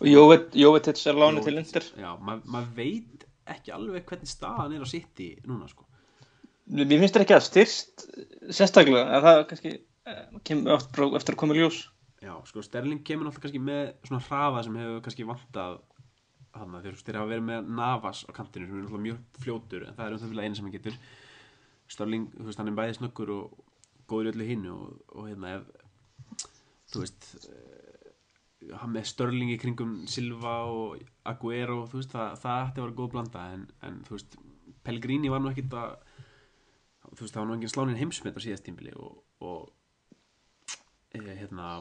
[0.00, 1.84] Og Jóvet- Jóvetits er lánu til Inter.
[2.00, 5.86] Já, ma- maður veit ekki alveg hvernig staðan er á City núna sko.
[6.68, 8.08] Mér finnst það ekki að styrst
[8.52, 11.78] sérstaklega, en það kannski eh, kemur eftir, eftir að koma í ljós.
[12.18, 15.78] Já, sko, Sterling kemur náttúrulega kannski með svona hraða sem hefur kannski vantað
[16.58, 19.86] hann að þeir, þeir hafa verið með Navas á kantinu sem er náttúrulega mjög fljótur
[19.86, 20.98] en það er um það eina sem hann getur
[21.88, 23.60] Sterling, þú veist, hann er bæði snöggur og
[24.10, 25.68] góður í öllu hinnu og, og hérna ef
[26.92, 27.77] þú veist eh,
[28.66, 33.10] með Störling í kringum Silva og Aguero þú veist, það, það ætti að vera góð
[33.14, 34.38] blanda en, en þú veist,
[34.86, 35.94] Pellegrini var nú ekkit að
[37.14, 39.70] þú veist, það var nú engin slánin heimsmet á síðast tímbili og, og
[41.14, 41.78] e, hérna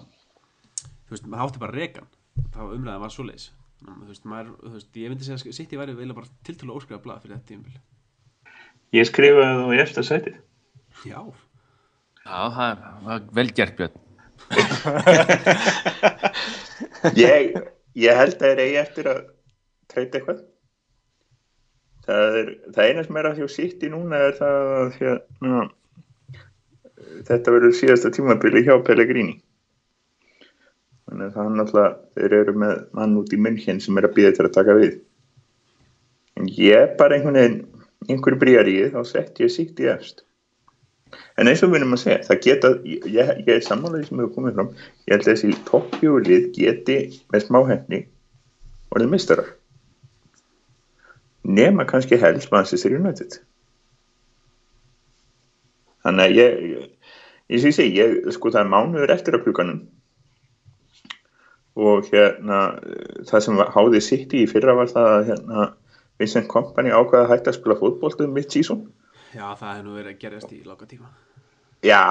[1.08, 2.10] þú veist, maður átti bara rekan
[2.54, 3.18] það var umræðan var
[3.78, 6.32] Þannig að, þú veist, maður, þú veist, ég myndi segja að City væri vel bara
[6.48, 7.76] tiltölu óskrifa blað fyrir þetta tímbil
[8.96, 10.40] Ég skrifaði það á eftir sætið.
[11.06, 11.20] já,
[12.28, 14.07] Já, það er, það
[14.51, 16.38] er
[17.17, 17.57] Ég,
[17.97, 19.19] ég held að þeir eigi eftir að
[19.91, 20.39] treyta eitthvað.
[22.07, 25.63] Það, er, það eina sem er að hjá City núna er það að hérna,
[27.27, 29.36] þetta verður síðasta tímabili hjá Pellegrini.
[31.07, 34.15] Þannig að það er náttúrulega, þeir eru með mann út í München sem er að
[34.17, 34.95] býða til að taka við.
[36.38, 37.60] En ég bara einhvern veginn,
[38.07, 40.27] einhverju brýjar í þá sett ég City efst.
[41.38, 44.21] En eins og við erum að segja, það geta, ég, ég ég er sammálaðið sem
[44.21, 44.69] hefur komið fram,
[45.06, 46.97] ég held að þessi toppjúlið geti
[47.34, 48.00] með smá henni
[48.95, 49.52] orðið mistarar.
[51.47, 53.38] Nema kannski helst Manchester United.
[56.08, 56.89] Þannig að ég, ég,
[57.54, 59.86] ég sé sé, ég, sko það er mánuður eftir að klukkanum
[61.78, 62.60] og hérna
[63.30, 65.65] það sem háði sitt í fyrra var það að hérna
[66.17, 68.88] Vincent Kompany ákvaða að hætta að spila fótboltu mitt sísón.
[69.34, 71.13] Já, það hefur nú verið að gerast í lága tíma
[71.86, 72.02] Já,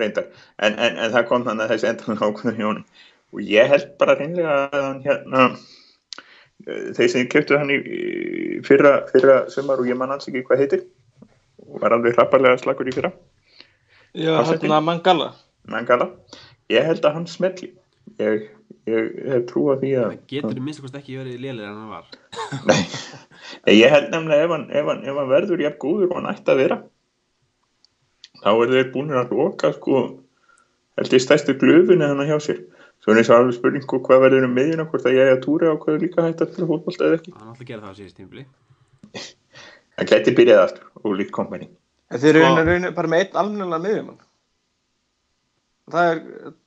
[0.00, 0.30] reyndar.
[0.56, 3.00] En, en, en það kom þannig að þessi endan ákvöðun hjá honum.
[3.30, 5.42] Og ég held bara reynlega að hann hérna,
[6.66, 10.42] eh, þeir sem keftu hann í í fyrra, fyrra sumar og ég man alls ekki
[10.48, 10.86] hvað heitir
[11.66, 13.12] og var alveg hrapparlega slagur í fyrra,
[14.16, 15.28] Já, hérna Mangala.
[15.70, 16.08] Mangala.
[16.72, 17.68] Ég held að hann smelli.
[18.18, 18.48] Ég,
[18.90, 20.08] ég hef trú að því að...
[20.12, 22.08] það getur minnst kost ekki verið lélir en hann var.
[22.70, 26.30] Nei, ég held nefnilega ef hann, ef hann, ef hann verður jafn góður og hann
[26.32, 26.80] ætti að vera
[28.40, 30.04] þá er þeir búin að loka sko
[31.00, 32.64] held ég stærstu glöfinu hann hjá sér.
[33.00, 35.72] Svo er og alveg spurning sko, hvað verður um miðjuna hvort að ég að túra
[35.72, 37.32] á hvað líka hægt að spila fótbolta eða ekki.
[37.32, 38.44] Hann ætla að gera það á síðast tímbili
[40.00, 41.70] það geti byrjað aftur og líkt kompani
[42.10, 44.22] En þeir eru Sko- raunin, raunin bara með einn almennilega miðjumann.
[45.90, 46.20] Það er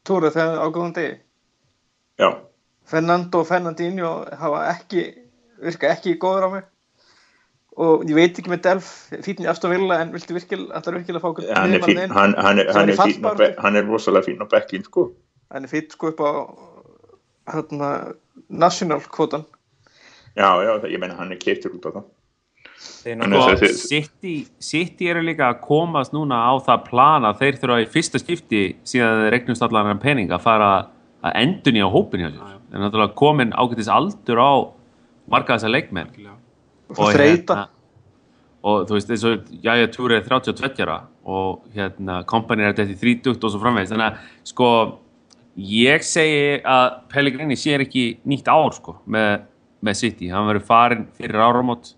[0.07, 1.17] Tóra þegar á góðum degi.
[2.19, 2.30] Já,
[2.86, 5.04] Fernando og Fernandinho hafa ekki,
[5.63, 6.63] virka ekki góður á mig.
[7.73, 8.89] Og ég veit ekki með Delf,
[9.26, 12.02] fínn í Aston Villa, en viltu virkilega, ætlar virkilega að fá okkur hann er, fín,
[12.13, 15.08] hann, hann, er, hann, er fín be- hann er rosalega fín á bekkin sko.
[15.49, 16.32] Hann er fínn sko upp á
[17.54, 17.89] hérna,
[18.49, 19.47] national kvotan.
[20.38, 22.06] já, já, ég meina hann er keiptur út á það.
[23.06, 23.60] Er og
[24.60, 28.62] City, eru líka að komast núna á það plan að þeir þurfa í fyrsta skipti
[28.88, 30.91] síðan þeir regnust allan hann pening að fara að
[31.31, 32.41] endun í á hópin hjá sér
[32.73, 34.51] þeir eru náttúrulega komin ágætis aldur á
[35.29, 36.09] marga þessar leikmenn.
[36.97, 37.67] Og þreita.
[38.63, 42.95] og þú veist eins og Jæja Túri er 32 ára og hérna Kompany er þetta
[42.95, 44.69] í 30 og svo framvegist þannig að sko
[45.55, 49.45] ég segi að Pellegrini sér ekki nýtt ár sko með,
[49.83, 51.93] með City, hann verður farin fyrir áramót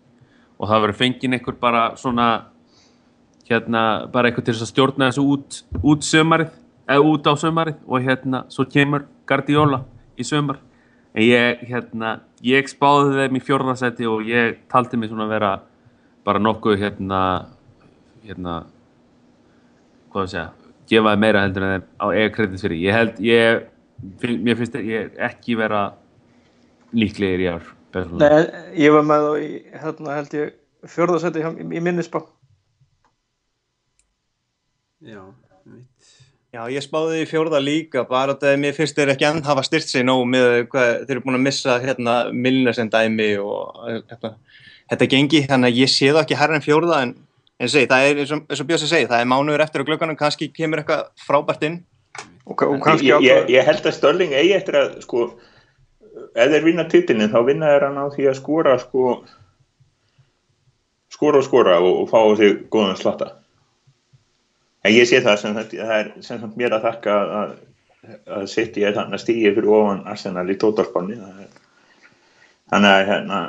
[0.58, 2.30] og það verður fengið einhver bara svona
[3.46, 6.54] hérna bara eitthvað til þess að stjórna þessu út, út sömarið,
[6.90, 9.84] eða út á sömarið og hérna svo kemur Guardiola
[10.18, 10.60] í sömar
[11.16, 15.52] en ég hérna, ég spáði þeim í fjórðarsæti og ég taldi mig svona að vera
[16.26, 17.22] bara nokkuð hérna
[18.26, 18.56] hérna
[20.12, 20.50] hvað að segja,
[20.90, 23.66] gefaði meira heldur en þeim á eiga kredits fyrir ég held, ég,
[24.22, 25.88] finn, mér finnst ég ekki vera
[26.96, 28.40] líklegir í ár persónulega.
[28.40, 29.50] Nei, ég var með þá í,
[29.84, 30.54] hérna held ég,
[30.96, 32.22] fjórðarsæti í, í minnisbá.
[35.06, 35.22] Já.
[36.56, 39.90] Já, ég spáði því fjórða líka, bara að mér finnst þeir ekki enn hafa styrt
[39.92, 44.32] sig nóg með hvað þeir eru búin að missa hérna Milner sem dæmi og hérna,
[44.94, 47.16] þetta gengi, þannig að ég sé það ekki herra en fjórða en
[47.60, 49.84] en segi, það er eins og, eins og Björns að segja, það er mánuður eftir
[49.84, 51.78] á glögganum, kannski kemur eitthvað frábært inn.
[52.46, 55.30] Og, og kannski ég, ég, ég held að Störling eigi eftir að sko,
[56.36, 59.16] ef þeir vinna titilin þá vinna þeir hann á því að skora sko
[61.16, 63.32] skora og skora og, og fá á sig góðan slatta
[64.86, 67.56] en ég sé það sem það er sem sagt mér að þakka að,
[68.38, 71.18] að sitt ég þannig að stýja fyrir ofan Arsenal í tótalspanni
[72.70, 73.42] þannig að hérna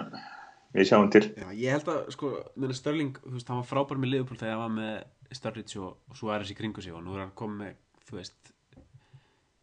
[0.76, 1.24] við sjáum til.
[1.32, 2.32] Já, ég held að, sko,
[2.76, 6.18] Störling, þú veist, hann var frábær með Liverpool þegar hann var með Sturridge og, og
[6.18, 7.78] svo er þessi kringu sig og nú er hann komið með,
[8.10, 8.52] þú veist,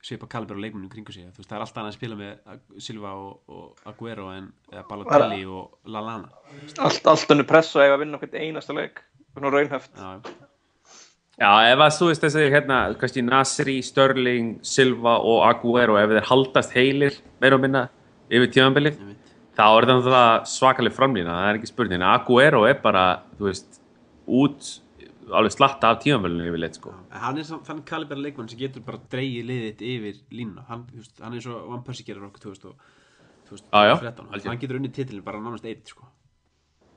[0.03, 2.81] svipa Kaliber og leikmunum kringu sig, þú veist, það er alltaf hann að spila með
[2.83, 6.33] Silva og, og Aguero en eða Balotelli og Lallana.
[6.83, 9.93] Allt, allt önnu press og eiga að vinna okkur einasta leik, svona raunhæft.
[9.95, 10.42] Já,
[11.41, 16.27] Já, ef að þú veist þessi, hérna, kannski Nasri, Störling, Silva og Aguero, ef þeir
[16.29, 17.87] haldast heilir, meira og minna,
[18.29, 18.99] yfir tímanbilið,
[19.57, 22.05] þá er þetta svakalig framlýna, það er ekki spurning.
[22.05, 23.05] Aguero er bara,
[23.39, 23.79] þú veist,
[24.29, 24.69] út,
[25.33, 26.93] alveg slatta af tímanbilinu yfir leitt, sko.
[27.23, 30.67] Hann er þannig Kaliber leikmann sem getur bara dreigið þitt yfir línuna.
[30.69, 32.91] Hann, veist, hann er svo Van Persie gerir okkur 2000 og
[33.53, 33.57] Já,
[33.89, 34.27] já, 2013.
[34.29, 34.49] algjörlega.
[34.49, 36.05] Hann getur unnið titilin bara nánast eitt, sko,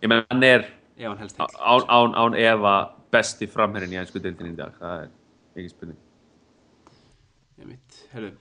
[0.05, 1.57] Ég menn, hann er ef hann helst á- til.
[1.59, 2.75] án, án, án Eva
[3.17, 5.11] besti framherrin í einsku deildinni í dag, það er
[5.63, 6.01] ekki spurning.
[7.57, 8.33] Ég veit, herru,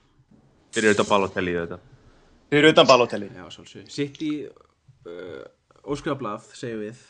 [0.76, 1.78] Fyrir auðvitað Balotelli í þetta.
[2.52, 3.28] Þeir eru utan balótelli.
[3.32, 3.86] já, svolsög.
[3.92, 5.44] Sitt í uh,
[5.88, 7.04] óskrifablað, segjum við.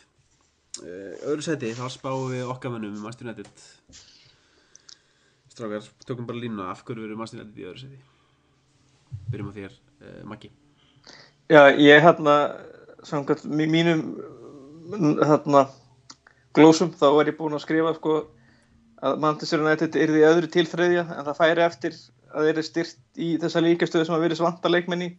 [0.79, 3.65] Uh, öðru seti, þá spáum við okkar mönnum um United.
[5.49, 7.99] Strákar, tökum bara línuna af hverju við erum Master United í öðru seti.
[9.31, 10.51] Byrjum á þér, uh, Maggi.
[11.49, 12.35] Já, ég hérna,
[13.03, 14.05] samkvæmt mí- mínum
[15.25, 15.65] hérna,
[16.55, 18.17] glósum, þá er ég búinn að skrifa sko,
[19.05, 21.97] að Manchester United yrði í öðru til þriðja, en það færi eftir
[22.31, 25.09] að þeir eru styrt í þessa líkastöðu sem að verið svanta leikmenn í.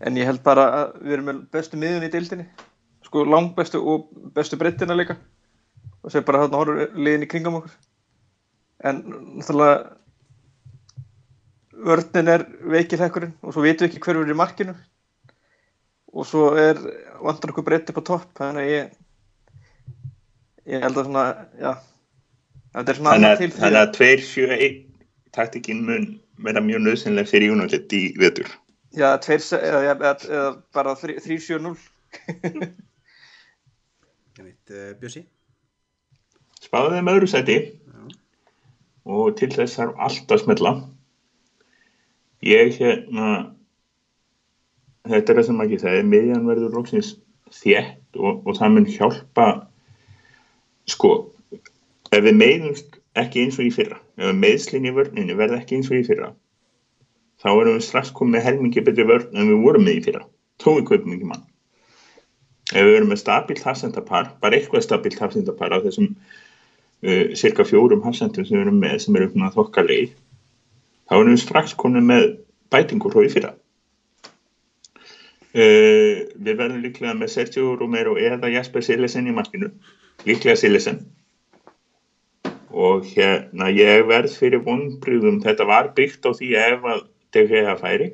[0.00, 2.48] En ég held bara að við erum með bestu miðun í deildinni,
[3.06, 5.18] sko langbestu og bestu breyttina líka.
[6.00, 7.74] Og sér bara þarna horfur liðin í kringum okkur.
[8.88, 9.02] En
[9.36, 9.96] náttúrulega
[11.84, 14.74] vörnin er veikilhekkurinn og svo vitum við ekki hver verður í markinu
[16.10, 16.80] og svo er
[17.22, 18.96] vantar okkur breytti på topp þannig að ég
[20.66, 21.24] ég held að svona,
[21.60, 21.72] já.
[22.74, 24.80] Þetta er svona að, til þannig að 2-7-1
[25.34, 26.06] taktikinn mun
[26.44, 28.48] vera mjög nöðsynlega fyrir United í vetur.
[28.96, 31.76] Já, tveir, se- eða, eða, eða bara 3-7-0
[34.40, 35.22] Ég veit, uh, Bjössi.
[36.64, 37.58] spáðu þeim öðru sæti.
[39.10, 40.72] Og til þess þarf allt að smella.
[42.46, 43.28] Ég hérna
[45.08, 47.14] þetta er það sem ekki það miðjan verður loksins
[47.50, 49.46] þétt og, og það mun hjálpa
[50.90, 51.14] sko
[52.10, 55.90] ef við meiðumst ekki eins og í fyrra ef meðslinn í vörninni verða ekki eins
[55.90, 56.32] og í fyrra
[57.40, 60.26] þá erum við strax komið helmingi betri vörn en við vorum með í fyrra.
[60.60, 61.46] Við kaupum ekki mann.
[62.70, 68.04] Ef við erum með stabilt hafsendapar bara eitthvað stabilt hafsendapar af þessum uh, cirka fjórum
[68.04, 70.12] hafsendum sem við erum með sem eru svona þokkalegi
[71.08, 72.28] þá erum við strax komið með
[72.70, 73.54] bætingur frá í fyrra.
[75.50, 79.72] Uh, við verðum líklega með Sergio Romero eða Jasper Silesen í markinu
[80.28, 81.00] líklega Silesen
[82.70, 87.04] og hérna ég verð fyrir vonbrýðum þetta var byggt á því ef að
[87.34, 88.10] DG færi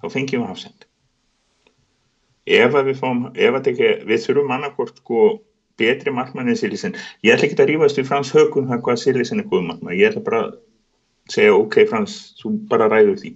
[0.00, 0.86] þá fengjum við hafsend
[2.50, 5.28] ef að við fáum ef að DG, við þurfum annarkort sko
[5.80, 9.40] betri markmann en Silisen ég ætla ekki að rífast við Frans Högun það hvað Silisen
[9.42, 10.58] er góð markmann ég ætla bara að
[11.30, 13.32] segja ok Frans, þú bara ræður því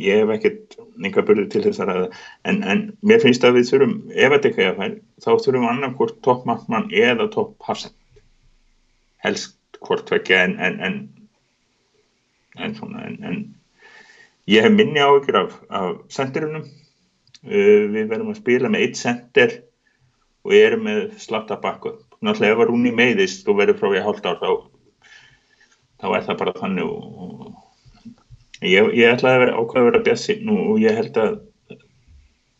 [0.00, 2.06] ég hef ekkert einhver börður til þess að
[2.48, 6.46] en, en mér finnst að við þurfum ef að DG færi, þá þurfum annarkort topp
[6.48, 7.96] markmann eða topp hafsend
[9.24, 10.98] helst hvort vekja en en, en,
[12.56, 13.06] en svona
[14.46, 16.66] ég hef minni áhyggjur af, af sendirunum.
[17.46, 19.52] Uh, við verðum að spila með eitt sendir
[20.46, 21.92] og ég er með slatta bakku
[22.24, 24.50] náttúrulega ef að Rúni meiðist og verður frá ég hálft ár þá,
[26.00, 27.52] þá er það bara þannig og
[28.62, 31.40] ég, ég ætlaði að vera ákveða að vera bjassi nú og ég held að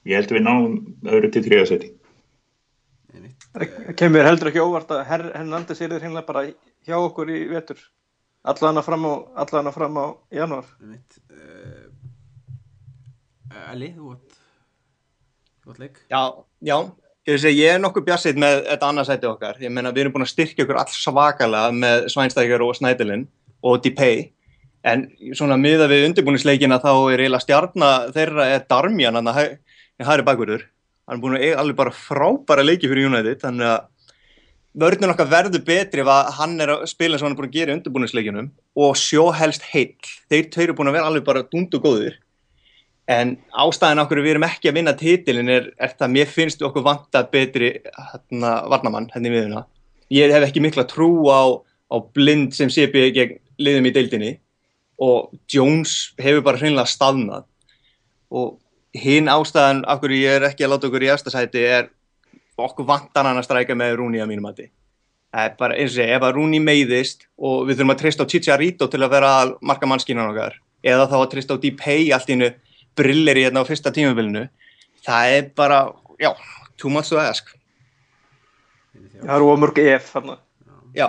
[0.06, 0.74] ég held að við náum
[1.06, 1.92] öðru til þriðasæti
[3.56, 6.42] Það kemur heldur ekki óvart að Her Hernandez er hreinlega bara
[6.84, 7.78] hjá okkur í vetur.
[8.46, 10.06] Allavega fram á, allavega fram á
[10.36, 10.68] janúar.
[10.82, 11.86] einmitt uh,
[13.72, 14.36] Eli, þú átt
[15.64, 16.20] þú átt leik Já,
[16.60, 16.76] já.
[17.26, 19.56] Ég, segi, ég er nokkuð bjassið með þetta annarsæti okkar.
[19.58, 23.24] Ég meina, við erum búin að styrkja okkur alls svakalega með Svænstækjar og Snædilinn
[23.66, 24.28] og Dipay.
[24.86, 30.62] En svona miða við undirbúningsleikina þá er eiginlega stjarnar þeirra er Darmian, hann er bakverður.
[31.06, 33.88] Hann er búin að eiga alveg bara frábæra leiki fyrir United, þannig að
[34.76, 37.48] vörðin okkar verður betri ef að hann er að spila eins og hann er búin
[37.48, 38.52] að gera í undirbúningsleikinum
[38.86, 40.12] og sjó helst heill.
[40.30, 42.20] Þeir tveir eru búin að vera alveg bara dundu góðir.
[43.10, 46.62] En ástæðan okkur við erum ekki að vinna titilin er, er það að mér finnst
[46.66, 47.76] okkur vanta betri
[48.12, 49.66] hérna, varnamann hérna viðuna.
[50.14, 51.58] Ég hef ekki mikla trú á,
[51.90, 53.30] á blind sem sé byggja
[53.62, 54.34] liðum í deildinni
[54.98, 57.44] og Jones hefur bara hreinlega staðnað.
[58.32, 58.56] Og
[58.96, 61.90] hinn ástæðan okkur ég er ekki að láta okkur í efstasæti er
[62.56, 64.70] okkur vantan hann að stræka með Rúni að mínum mati.
[65.34, 68.24] Það er bara eins og segja, ef að Rúni meiðist og við þurfum að treysta
[68.24, 70.56] á Chicharito til að vera marka mannskínan okkar
[70.86, 72.48] eða þá að treysta á Dipay allt innu
[72.96, 74.46] brillir í hérna á fyrsta tímabilinu
[75.04, 75.82] það er bara,
[76.22, 76.30] já,
[76.80, 77.52] too much to ask
[79.16, 80.34] Það eru ómörg ef þarna.
[80.96, 81.08] Já,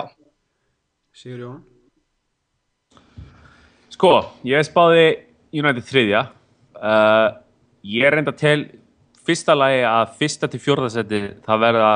[1.16, 1.58] Sigur Jón
[3.98, 4.14] Sko,
[4.46, 5.04] ég spáði
[5.58, 6.24] United þriðja.
[6.78, 7.34] Uh,
[7.88, 8.66] Ég reynda til
[9.26, 11.90] fyrsta lagi að fyrsta til fjórðasetti það verða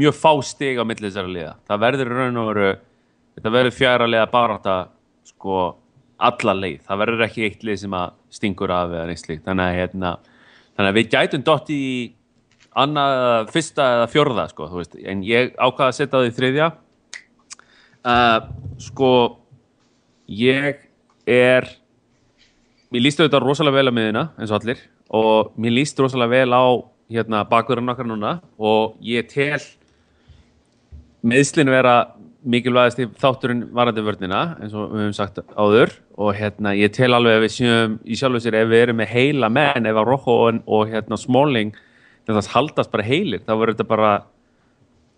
[0.00, 1.52] mjög fá stig á milli þessara liða.
[1.68, 2.70] Það verður raun og veru
[3.38, 4.74] þetta verður fjara liða barátta
[5.30, 5.60] sko
[6.20, 9.46] alla leið, það verður ekki eitt lið sem að stingur af eða neitt slíkt.
[9.46, 10.12] Þannig að, hérna,
[10.76, 11.82] þannig að við gætum dott í
[12.80, 14.68] annað, fyrsta eða fjórða sko,
[15.00, 16.70] en ég ákvaða að setja það í þriðja.
[18.00, 18.36] Uh,
[18.80, 19.10] sko
[20.30, 20.86] ég
[21.26, 21.66] er
[22.90, 26.54] mér líst auðvitað rosalega vel á miðina eins og allir og mér líst rosalega vel
[26.54, 26.64] á
[27.10, 29.60] hérna bakverðan okkar núna og ég tel
[31.26, 31.96] meðslinu vera
[32.40, 37.10] mikilvægast í þátturinn varandi vörnina eins og við höfum sagt áður og hérna ég tel
[37.12, 40.08] alveg að við séum í sjálfu sér ef við erum með heila menn ef að
[40.08, 41.74] Rokko og, og hérna Smalling
[42.30, 44.12] það haldast bara heilir þá verður þetta bara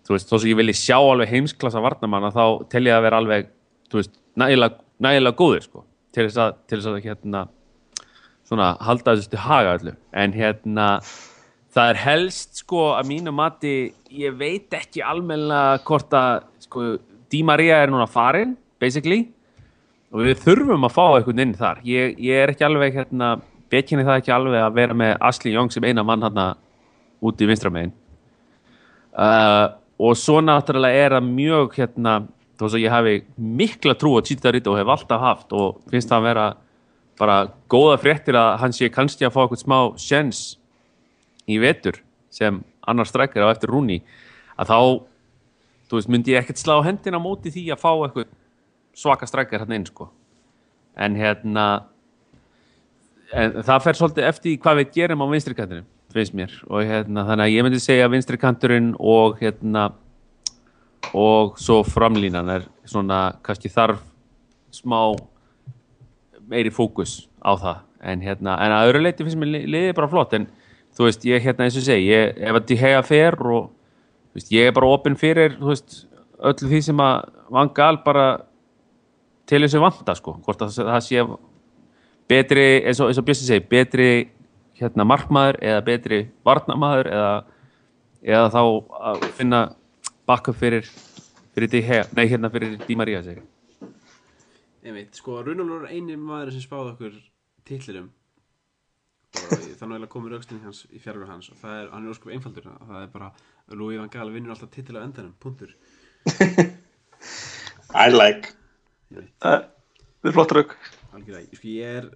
[0.03, 3.19] þú veist, þó sem ég vilji sjá alveg heimsklassa varnamanna þá tel ég að vera
[3.21, 3.51] alveg
[3.91, 7.43] þú veist, nægilega, nægilega góðir sko, til þess að, til þess að hérna,
[8.47, 10.87] svona halda þessu til haga öllu, en hérna
[11.73, 13.77] það er helst sko að mínu mati,
[14.13, 16.91] ég veit ekki almennilega hvort að sko,
[17.33, 19.23] Di Maria er núna farin basically,
[20.13, 23.35] og við þurfum að fá eitthvað inn þar, ég, ég er ekki alveg hérna,
[23.73, 26.51] bekinni það ekki alveg að vera með Asli Young sem eina mann hérna
[27.23, 27.93] út í vinstramegin
[29.17, 32.15] uh, og svo náttúrulega er það mjög hérna,
[32.59, 36.19] þó að ég hafi mikla trú á Chicharito og hef alltaf haft og finnst það
[36.19, 36.45] að vera
[37.19, 37.37] bara
[37.69, 40.43] góða fréttir að hann sé kannski að fá eitthvað smá sjens
[41.49, 41.99] í vetur
[42.33, 44.01] sem annar strækir á eftir rúni
[44.57, 44.79] að þá,
[45.89, 48.29] þú veist, myndi ég ekkert slá hendina móti því að fá eitthvað
[48.93, 50.09] svaka strækir hann inn sko.
[50.93, 51.65] En hérna
[53.33, 56.53] en það fer svolítið eftir hvað við gerum á vinstri kantinu, finnst mér.
[56.69, 59.87] Og hérna, þannig að ég myndi segja vinstri kanturinn og hérna
[61.13, 64.01] og svo framlínan er svona kannski þarf
[64.73, 64.99] smá
[66.49, 67.77] meiri fókus á það.
[68.03, 70.33] En hérna, en að öðru leiti finnst mér li- liðið bara flott.
[70.35, 70.47] En
[70.97, 73.69] þú veist, ég hérna eins og segi ég, ef að ég hega fer og
[74.35, 76.03] veist, ég er bara opinn fyrir veist,
[76.43, 78.27] öllu því sem að vangal bara
[79.47, 81.23] til þessu vanda sko, hvort að það sé
[82.31, 84.09] betri, eins og, og Bjössi segi betri
[84.79, 87.33] hérna markmaður eða betri varnamaður eða,
[88.23, 88.61] eða þá
[89.11, 89.61] að finna
[90.29, 90.87] backup fyrir
[91.53, 93.43] fyrir því hega, nei hérna fyrir Di Maria segi
[94.83, 97.19] Einmitt, sko, Runalur er eini maður sem spáði okkur
[97.67, 98.09] titlirum
[99.33, 102.33] og þannig að komur aukstinni hans í fjárgur hans og það er, hann er óskup
[102.35, 103.29] einfaldur og það er bara,
[103.73, 105.71] Louis van Gaal vinnur alltaf titil á endanum, punktur.
[108.03, 108.51] I like.
[109.09, 110.75] Það er flott rauk.
[111.13, 112.09] algjörlega, sko, ég er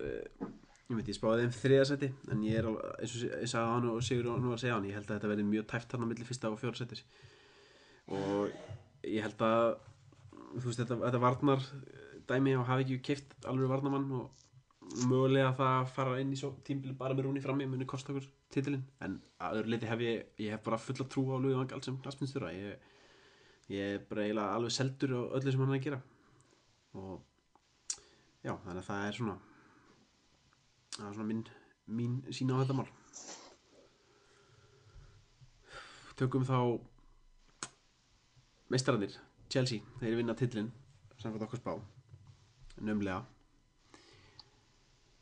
[0.87, 2.67] ég veit, ég spáði þeim þriðasæti en ég er,
[3.01, 5.17] eins og ég sagði hann og Sigur nú var að segja hann, ég held að
[5.17, 7.03] þetta verði mjög tæft hann á milli fyrsta og fjóra sætis
[8.07, 8.51] og
[9.07, 9.67] ég held að
[10.57, 11.63] þú veist, þetta, þetta varnar
[12.27, 14.45] dæmi og hafi ekki keift alveg varnamann og
[15.07, 18.85] mögulega það að fara inn í tímbili bara með rúni frammi muni kosta okkur titilinn.
[19.03, 21.97] En að öðru leiti hef ég, ég hef bara fulla trú á Lúi Vangal sem
[22.03, 22.93] knastminnstjóra ég,
[23.73, 26.01] ég er bara eiginlega alveg seldur á öllu sem hann er að gera.
[26.97, 27.17] Og
[28.47, 29.37] já, þannig að það er svona
[30.97, 31.43] það er svona mín,
[31.99, 32.87] mín sína á þetta mál.
[36.17, 36.59] Tökum þá
[38.73, 39.15] meistararnir,
[39.49, 40.73] Chelsea þeir vinna titlinn
[41.17, 41.73] samkvæmt okkur spá.
[42.77, 43.23] Nömlega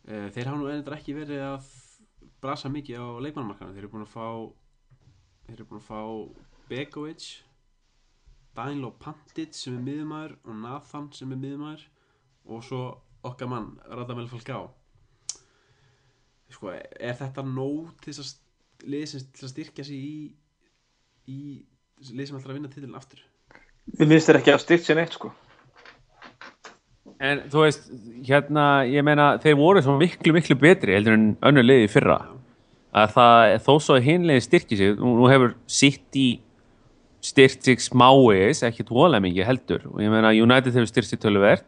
[0.05, 1.69] Eh, þeir hafa nú endur ekki verið að
[2.43, 4.27] brasa mikið á leikmannamarkana þeir eru búin að fá
[5.47, 6.01] þeir eru búin að fá
[6.69, 7.29] Begovic
[8.53, 11.87] Danilo Pantic sem er miðumæður og Nathan sem er miðumæður
[12.45, 12.81] og svo
[13.25, 14.67] okkar mann Radamel Falcao.
[16.53, 18.29] Sko, er þetta nóg til að
[18.85, 20.15] til að styrkja sig í
[21.33, 21.39] í
[22.13, 23.25] lið sem ætlar að vinna titilin aftur
[23.85, 25.29] Við minnst þér ekki að styrkt sér neitt sko
[27.23, 27.85] En þú veist,
[28.27, 32.17] hérna, ég meina, þeir voru svo miklu, miklu betri heldur en önnur liði fyrra.
[32.95, 36.27] Að það, þó svo að hinliði styrki sig, nú, hefur City
[37.25, 39.87] styrt sig smáis, ekkert voðlega mikið heldur.
[39.93, 41.65] Og ég meina, United hefur styrt sig töluvert.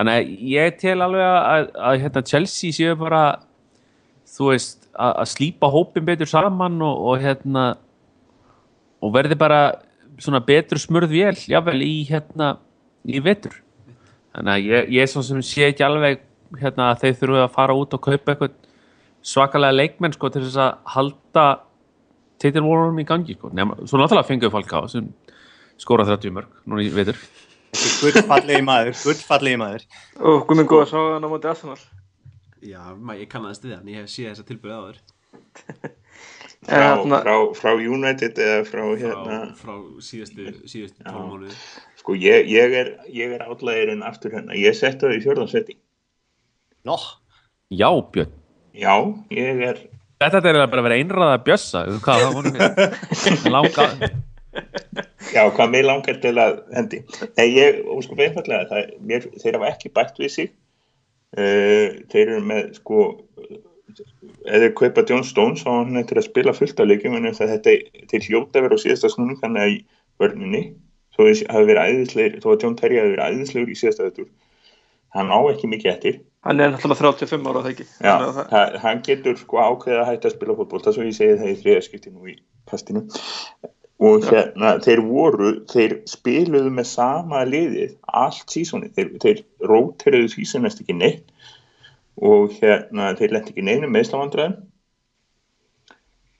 [0.00, 3.22] Þannig að ég tel alveg að, að, að hérna, Chelsea séu bara,
[4.38, 7.66] þú veist, að, að slípa hópin betur saman og, og hérna,
[9.04, 9.60] og verði bara
[10.18, 12.56] svona betur smurð vél, jável, í hérna,
[13.06, 13.54] í vetur.
[14.34, 16.20] Þannig að ég, ég er svona sem sé ekki alveg
[16.60, 18.56] hérna að þeir þurfu að fara út og kaupa eitthvað
[19.22, 21.44] svakalega leikmenn sko til þess að halda
[22.40, 23.50] titilvórum í gangi sko.
[23.54, 25.08] Nefna, svo náttúrulega fenguðu Falcao sem
[25.80, 27.18] skóra 30 mörg núna í vetur.
[27.70, 29.84] Þessi gullfallegi maður, gullfallegi maður.
[30.20, 31.78] Og guðminn góða sá hann á móti Arsenal
[32.60, 34.98] Já, ma- ég kannaðist við hann, ég hef séð þessa tilbyrði áður
[36.66, 41.02] frá, Þarna- frá, frá United eða frá frá, hérna frá síðustu, síðustu.
[41.06, 41.54] 12 mánuði
[42.00, 45.78] sko ég, ég er, ég er átlæðirinn aftur hérna, ég setti það í fjörðansetti
[46.88, 46.96] Nó,
[47.70, 48.30] Já, Björn.
[48.74, 48.94] já,
[49.30, 49.80] ég er
[50.20, 51.80] Þetta er bara að vera einræða að bjössa.
[52.04, 53.44] Hvað það vonum við?
[53.54, 53.86] Langa.
[55.32, 56.98] já, hvað mig langar til að hendi
[57.38, 60.50] nei, ég, og sko mér, þeir hafa ekki bætt við sig
[61.38, 63.04] uh, þeir eru með sko
[64.46, 67.74] eða kaupa John Stones og hann er til að spila fullt af leikjum en þetta
[68.12, 69.80] til hljóta verið á síðasta snúning þannig að í
[70.20, 70.62] vörninni
[71.16, 74.30] þó að John Terry hafi verið æðislegur í síðasta vettur
[75.14, 76.20] hann á ekki mikið eftir.
[76.46, 77.84] Hann er náttúrulega 35 ára ekki?
[78.00, 81.38] Já, það- hann getur sko ákveðið að hætta að spila fótból það svo ég segi
[81.40, 82.36] það í þriðaskipti nú í
[82.70, 83.02] kastinu.
[84.00, 90.80] Og hérna þeir voru, þeir spiluðu með sama liðið allt sísoni, þeir, þeir róteruðu sísonast
[90.80, 91.26] ekki neitt
[92.20, 94.58] og hérna þeir lendi ekki neinu meðslavandræðum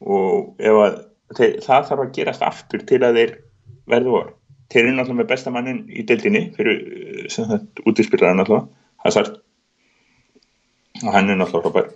[0.01, 0.99] og að
[1.37, 3.33] þeir, það þarf að gerast aftur til að þeir
[3.91, 4.35] verðu voru
[4.71, 8.69] þeir eru náttúrulega með besta mannin í deildinni fyrir sem þetta útispilraðan náttúrulega
[9.01, 9.41] Hazard.
[11.01, 11.89] Og hann er náttúrulega frábær.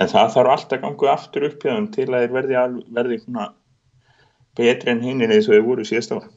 [0.00, 3.20] En það þarf alltaf ganga aftur upp hjá þeim til að þeir verði, al- verði
[4.54, 6.28] betri en hinn eins og þeir voru síðast ára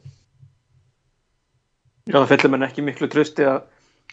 [2.08, 3.58] Já, það fellur menn ekki miklu trösti að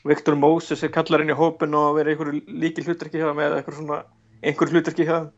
[0.04, 3.60] Viktor Moses er kallar inn í hópin og verið einhverju líki hlutverki hjá þeim eða
[3.62, 4.00] einhver svona
[4.46, 5.32] einhver hlutverki hjá þeim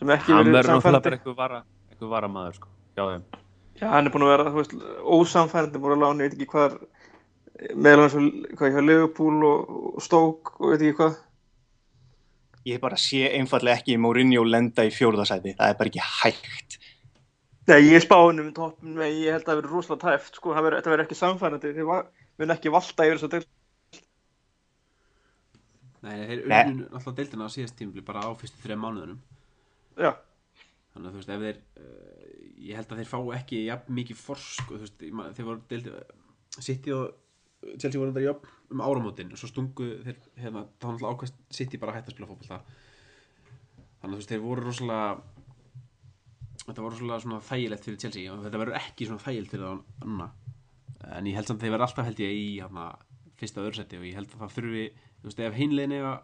[0.00, 1.60] sem ekki Hann verið verður náttúrulega samfærandi bara eitthvað vara,
[1.92, 2.68] eitthvað vara maður sko.
[2.98, 3.22] Já, þeim.
[3.78, 4.74] Já, hann er búin að vera, þú veist,
[5.18, 6.74] ósamfærandi múið að lána, ég veit ekki hvað
[7.78, 8.16] meðal hans
[8.58, 11.20] hvað hjá Liverpool og, og Stoke og veit ekki hvað
[12.64, 15.52] ég bara sé einfallega ekki Mourinho lenda í fjórðasæti.
[15.58, 16.78] Það er bara ekki hægt.
[17.68, 20.52] Nei, ég spá hann um toppin með, ég held að það verið rosalega tæft, sko,
[20.56, 22.06] það verður- þetta verður ekki samfærandi, þeir va-
[22.40, 23.50] mun ekki valda yfir þess að
[26.04, 26.58] Nei, þeir Nei.
[26.68, 29.20] unnu alltaf deildina á síðast tímabli bara á fyrstu þreja mánuðunum
[29.96, 30.10] Já,
[30.92, 32.24] þannig að þú veist, ef þeir uh,
[32.68, 35.62] ég held að þeir fá ekki jafn mikið forsk og þú veist, man- þeir voru
[35.70, 35.94] deildi
[36.66, 37.04] City og
[37.80, 41.40] Chelsea voru þetta jöfn um áramótin og svo stungu þeir hérna, þá hann alltaf ákvæmst
[41.56, 42.58] City bara að hætta að spila fótbolta.
[44.02, 45.08] Þannig að þú veist, þeir voru rosalega
[46.66, 50.04] þetta voru rosalega svona þægilegt fyrir Chelsea og þetta verður ekki svona þægilegt fyrir það
[50.04, 50.28] anna
[51.16, 52.86] en ég held samt að þeir verður alltaf held ég í hérna,
[53.40, 56.14] fyrsta öðru seti og ég held að það þurfi þú veist, ef hinlegin eiga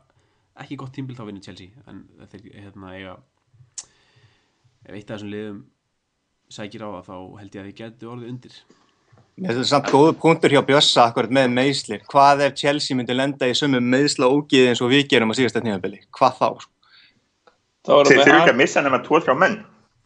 [0.60, 3.16] ekki gott tímbil þá vinnur Chelsea en þeir hérna, eiga
[4.86, 5.64] ef eitt af þessum liðum
[6.50, 8.60] sækir á það þá held ég að þið getur orðið undir
[9.40, 12.02] Mér finnst þetta samt góðu punktur hjá Bjössa akkurat með meðslir.
[12.10, 15.62] Hvað ef Chelsea myndi lenda í sömu meðsla ógið eins og við gerum á síðasta
[15.64, 16.02] tímabili?
[16.12, 16.48] Hvað þá?
[16.60, 16.72] sko?
[17.86, 19.58] þá erum þeir við þurfa ekki að missa nema tvo þrjá menn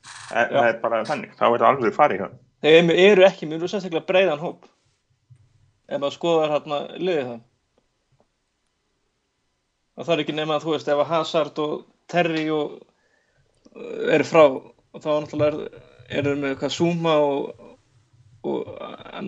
[0.04, 2.43] það það er bara þannig, þá er það alveg farið hjá þeim.
[2.64, 4.64] Þeir eru ekki, mjög sérstaklega breiðan hóp.
[5.84, 7.42] Ef maður skoðar hérna liðið það
[9.94, 11.74] og það er ekki nema að þú veist ef að Hazard og
[12.10, 12.72] Terry og
[13.76, 15.84] uh, eru frá og þá náttúrulega er-
[16.18, 17.68] eru þeir með hvað Zuma og,
[18.44, 18.72] og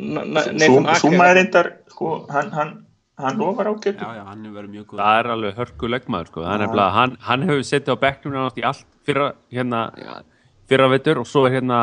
[0.01, 2.72] Nathan Súma er reyndar sko, hann, hann,
[3.22, 3.70] hann lofar
[4.26, 4.57] hann er
[4.91, 6.43] góð Það er alveg hörkuleg maður sko.
[6.45, 10.18] Er nefnilega, hann, hann hefur setið á bekknum nátt í allt fyrra, hérna, ja,
[10.68, 11.80] fyrra vetur og svo er hérna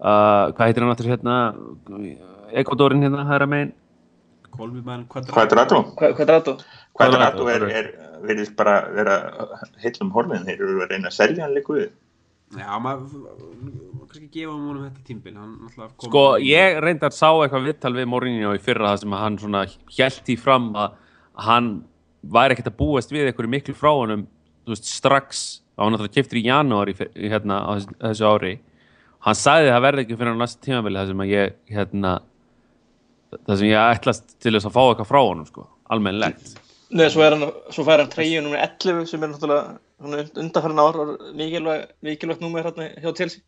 [0.00, 1.36] uh, hvað heitir hann áttur hérna?
[2.60, 3.72] Ekvadorin hérna, það að megin.
[4.50, 6.54] Kolmimann kvadrat Quadrato Hvað er þetta?
[6.98, 7.90] Quadrato er, Quadrato, er
[8.26, 9.18] verðist bara vera
[9.80, 11.92] heillum horfin, þeir eru að reyna að selja hann líka við.
[12.58, 13.12] Já, maður
[14.10, 15.04] kannski gefa þetta
[15.38, 19.14] hann náttúrulega kom Sko, ég reyndar sá eitthvað vittal við Mourinho í fyrra það sem
[19.20, 20.96] hann svona hjælt í fram að
[21.46, 21.68] hann
[22.34, 24.26] væri ekkert að búast við einhverju miklu frá honum
[24.66, 25.44] þú veist, strax,
[25.78, 28.52] þá hann náttúrulega keftur í janúar í, fyr- í hérna á þessu, þessu ári
[29.26, 32.14] hann sagði það verði ekki fyrir á næsta tímabili það sem að ég hérna,
[33.36, 36.54] það sem ég ætlast til þess að fá eitthvað frá honum sko, almennilegt.
[36.90, 41.00] Nei, svo, er hann, svo fær hann treyju nummer 11 sem er náttúrulega undanfærin ár
[41.04, 43.42] og mikilvægt, mikilvægt númer hérna hjá Chelsea.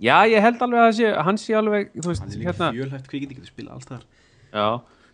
[0.00, 2.52] já, ég held alveg að það sé, hann sé alveg þú veist, hann er líka
[2.52, 4.04] hérna fjölhæft kvikindi getur spila alls þar?
[4.54, 4.68] Já,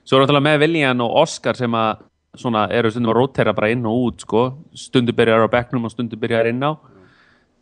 [0.04, 2.04] svo er náttúrulega með Viljan og Oscar sem að
[2.38, 4.42] svona eru stundum að rótera bara inn og út sko,
[4.76, 6.76] stundu byrjar á bekknum og stundu byrjar inn á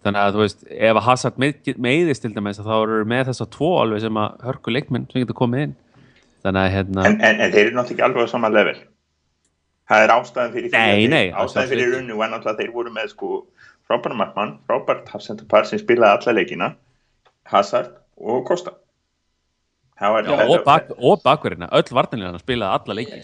[0.03, 3.71] þannig að þú veist, ef að Hazard meiðist til dæmis þá eru með þessa tvo
[3.83, 5.75] alveg sem að hörku leikmenn sem getur komið inn
[6.43, 8.77] þannig að hérna En, en, en þeir eru náttúrulega ekki alveg á sama level.
[9.93, 13.11] Það er ástæðan fyrir Nei, að nei, ástæðan fyrir var náttúrulega að þeir voru með
[13.13, 13.33] sko
[13.91, 16.71] frábæra markmann, frábært hafsendapar sem spilaði alla leikina,
[17.51, 18.75] Hazard og Costa.
[20.03, 23.21] Já, og, bak, og bakverðina, öll vartanlega spilaði alla leiki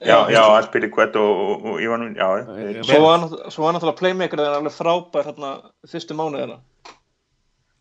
[0.00, 3.72] já, já, hann kvett og, og, og Ivan, já, þeir- Svo var, náttúrulega- svo var
[3.74, 5.50] náttúrulega playmaker þegar alveg frábær hérna
[5.86, 6.58] fyrstu mánuðina.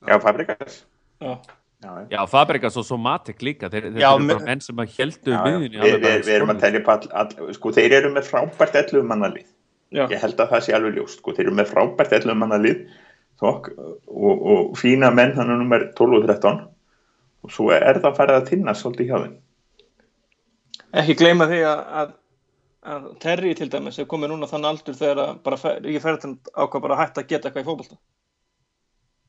[0.07, 0.83] já, Fabrikas.
[1.21, 1.37] Já.
[1.83, 2.07] Já, já.
[2.09, 5.29] Já, Fabregas og Somatic líka þeir, þeir Já, eru bara me- menn sem að heldu
[5.29, 5.43] Já, já.
[5.45, 8.23] miðjunni Við, alveg við, við erum að telja på all, all, sko, þeir eru með
[8.31, 9.45] frábært 11 mannalið.
[9.93, 10.07] Já.
[10.09, 12.81] Ég held að það sé alveg ljóst, sko, þeir eru með frábært 11 mannalið
[13.39, 13.69] þokk,
[14.09, 16.67] og, og fína menn hann er nummer 12 og 13
[17.43, 19.37] og svo er það farið að tinna svolítið hjá þeim.
[20.95, 22.11] Ekki gleyma því að, að,
[22.93, 26.37] að Terry til dæmis er komið núna þann aldur þegar að bara fer, ekki ferðin
[26.53, 27.97] ákvað bara hætta að geta eitthvað í fótbolta.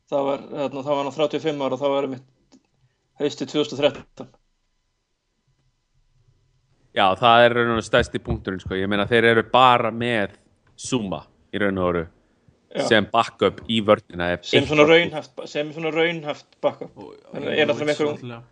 [0.09, 2.61] Það var, þarna, það var hann 35 ára og það var mitt
[3.19, 4.29] hausti 2013.
[6.97, 8.77] Já, það er raun og veru stærsti punkturinn sko.
[8.79, 10.39] ég meina þeir eru bara með
[10.79, 11.99] Zuma í raun og
[12.69, 12.85] Já.
[12.89, 16.93] sem backup í vördina Sem svona raunhaft, sem svona raunhaft backup.
[17.33, 18.43] Hann er náttúrulega með einhverjum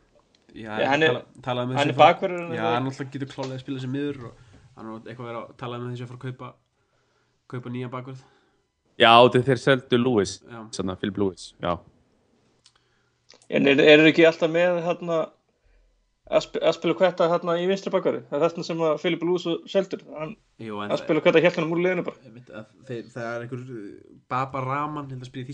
[0.56, 1.98] Já, hann er- tala, talaði með hann er
[2.36, 4.32] en Já, hann náttúrulega getur klálega að spila sem miður og
[4.76, 6.52] hann er eitthvað verið að tala með þessu að fara að kaupa
[7.52, 8.24] kaupa nýja bakvörð
[8.96, 10.38] Já, þeir, þeir seldu Lewis
[10.72, 11.74] svona, Philip Lewis já.
[13.52, 15.18] En er, er ekki alltaf með hérna
[16.26, 18.24] Aspilu Kvetta hérna í vinstri bakkari?
[18.26, 18.96] Það er þessna sem að
[19.28, 20.00] Lús og seldur.
[20.16, 22.18] Hann, en Aspilu Kvetta hélt hann úr liðinu bara.
[22.50, 23.84] að þeir, það er einhver uh,
[24.32, 25.50] Baba Rahman, held að spila í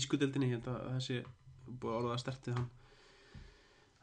[0.55, 1.19] held að þessi
[1.67, 2.65] búið að orða að stertið hann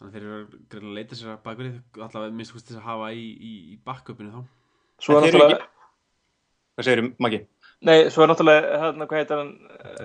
[0.00, 2.86] þannig að þeir eru greinlega að leita sér að bakverið allavega minnst hvort þess að
[2.88, 4.40] hafa í, í, í backupinu þá.
[5.00, 5.66] Svo er En náttúrulega,
[6.78, 7.40] Hvað segir Maggi?
[7.84, 9.50] nei, svo er náttúrulega, hérna, hvað heitir hann,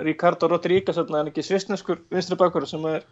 [0.07, 3.05] Ricardo Rodríguez, hérna, hann ekki svistneskur vinstri bakkari sem er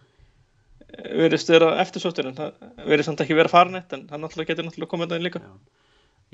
[1.23, 4.51] verið stöður á eftirsóttir en það verið samt ekki verið farin eitt en hann náttúrulega
[4.53, 5.41] getur náttúrulega komið það inn líka.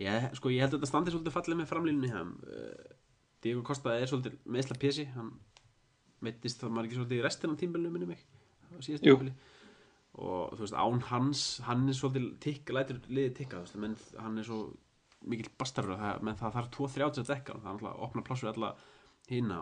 [0.02, 2.34] ég, sko, ég held að þetta standi svolítið fallið með framlínunni hann
[3.44, 5.30] Diego Costa er svolítið meðsla pési hann
[6.26, 8.26] meittist það maður ekki svolítið í restina af tímbilinu minni mig
[8.76, 9.16] á síðast Jú.
[9.16, 9.34] tímbili
[10.20, 13.98] og þú veist án hans hann er svolítið tikk, lætur liðið tikka þú veist, menn
[14.20, 14.62] hann er svo
[15.30, 18.08] mikill bastarur að það, menn það þarf 2-30 að dekka hann, það er alltaf að
[18.08, 18.72] opna plássur alla
[19.30, 19.60] hina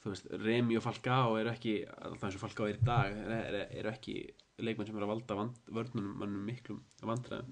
[0.00, 3.64] þú veist, Remi og Falcao eru ekki alltaf eins og Falcao er í dag eru,
[3.82, 4.16] eru ekki
[4.60, 7.50] leikmenn sem eru að valda vand, vörnunum mannum miklum vandræðum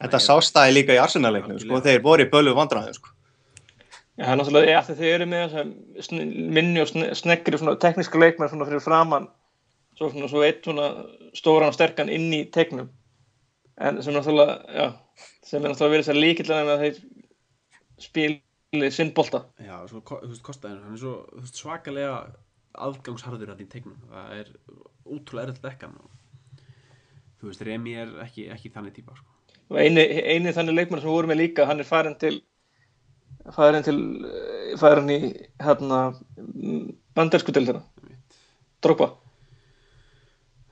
[0.00, 3.10] Þetta sástæði líka í Arsenal-leiknum, sko, þeir voru í bölu vandræðum, sko.
[4.14, 7.74] Já, það er náttúrulega, ja, þeir eru með þess að minni og sne- sneggri svona
[7.82, 9.26] tekníska leikmenn svona fyrir framann
[10.00, 10.88] svo, svona, svo eitt svona
[11.36, 12.88] stóran og sterkan inn í teiknum.
[13.80, 14.86] En sem náttúrulega, já
[15.44, 17.00] sem er náttúrulega verið sér líkillega að þeir
[18.00, 19.44] spili sinnbolta.
[19.60, 22.16] Já, svo, þú veist, Kostaðin, hann er svo veist, svakalega
[22.80, 24.50] aðgangsharður hann í tegnum, það er
[25.10, 25.96] útrúlega erfitt dekkan
[27.40, 29.26] þú veist, Remi er ekki, ekki þannig típa sko.
[29.74, 32.36] eini, eini þannig leikmenn sem voru með líka hann er farin til
[33.56, 33.98] farin til
[34.80, 35.18] farin í
[35.62, 36.00] hérna
[37.16, 37.82] bandersku deildina.
[38.84, 39.10] Drogba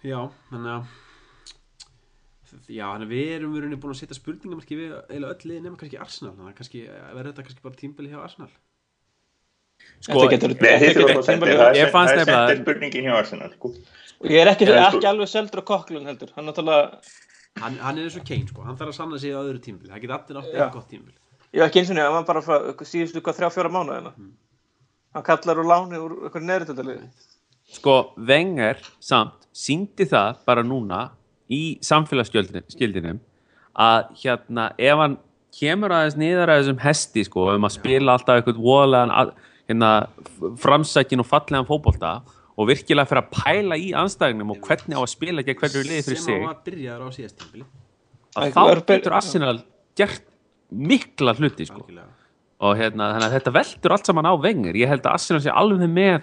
[0.07, 0.21] Já,
[0.51, 0.97] þannig að
[2.73, 5.77] Já, þannig að við erum verið búin að setja spurningamarki við eiginlega öll liði nema
[5.81, 8.49] kannski Arsenal þannig að kannski verður þetta kannski bara tímbili hjá Arsenal
[9.99, 13.51] Sko, Þetta getur- Nei, getur það er, Ég fannst það er nefnilega- spurningin hjá Arsenal,
[13.53, 13.69] sko.
[14.19, 17.03] og ég er ekki, ekki alveg seldur á kokklun heldur hann náttúrulega
[17.63, 19.93] hann, hann er eins og Kane, sko, hann þarf að sanna sig á öðru tímbili
[19.93, 20.65] það átt Já.
[20.65, 21.15] einn gott tímbili
[21.53, 24.13] var ekki eins og niður, hann var bara frá síðustu hvað þrjá fjóra mánuðina.
[25.15, 27.09] Hann kallar úr láni úr eitthvað neðritöldaliði.
[27.73, 31.11] Sko, Wenger samt síndi það bara núna
[31.51, 33.19] í samfélagsskildinum
[33.79, 35.17] að hérna, ef hann
[35.59, 39.33] kemur aðeins niður að þessum hesti sko, um að spila alltaf eitthvað voðalegan að-
[39.69, 39.91] hérna,
[40.61, 42.13] framsækin og fallegan fótbolta
[42.59, 46.03] og virkilega fyrir að pæla í anstæðinum og hvernig á að spila gegn hverju liði
[46.07, 46.39] fyrir sem sig.
[46.39, 47.65] hann var byrjaður á síðast tímbili
[48.39, 49.59] að Ekki þá getur Arsenal
[49.99, 50.25] gert
[50.71, 51.85] mikla hluti sko.
[52.61, 54.75] og hérna, þannig að þetta veldur allt saman á Wenger.
[54.75, 56.23] Ég held að Arsenal sé alveg með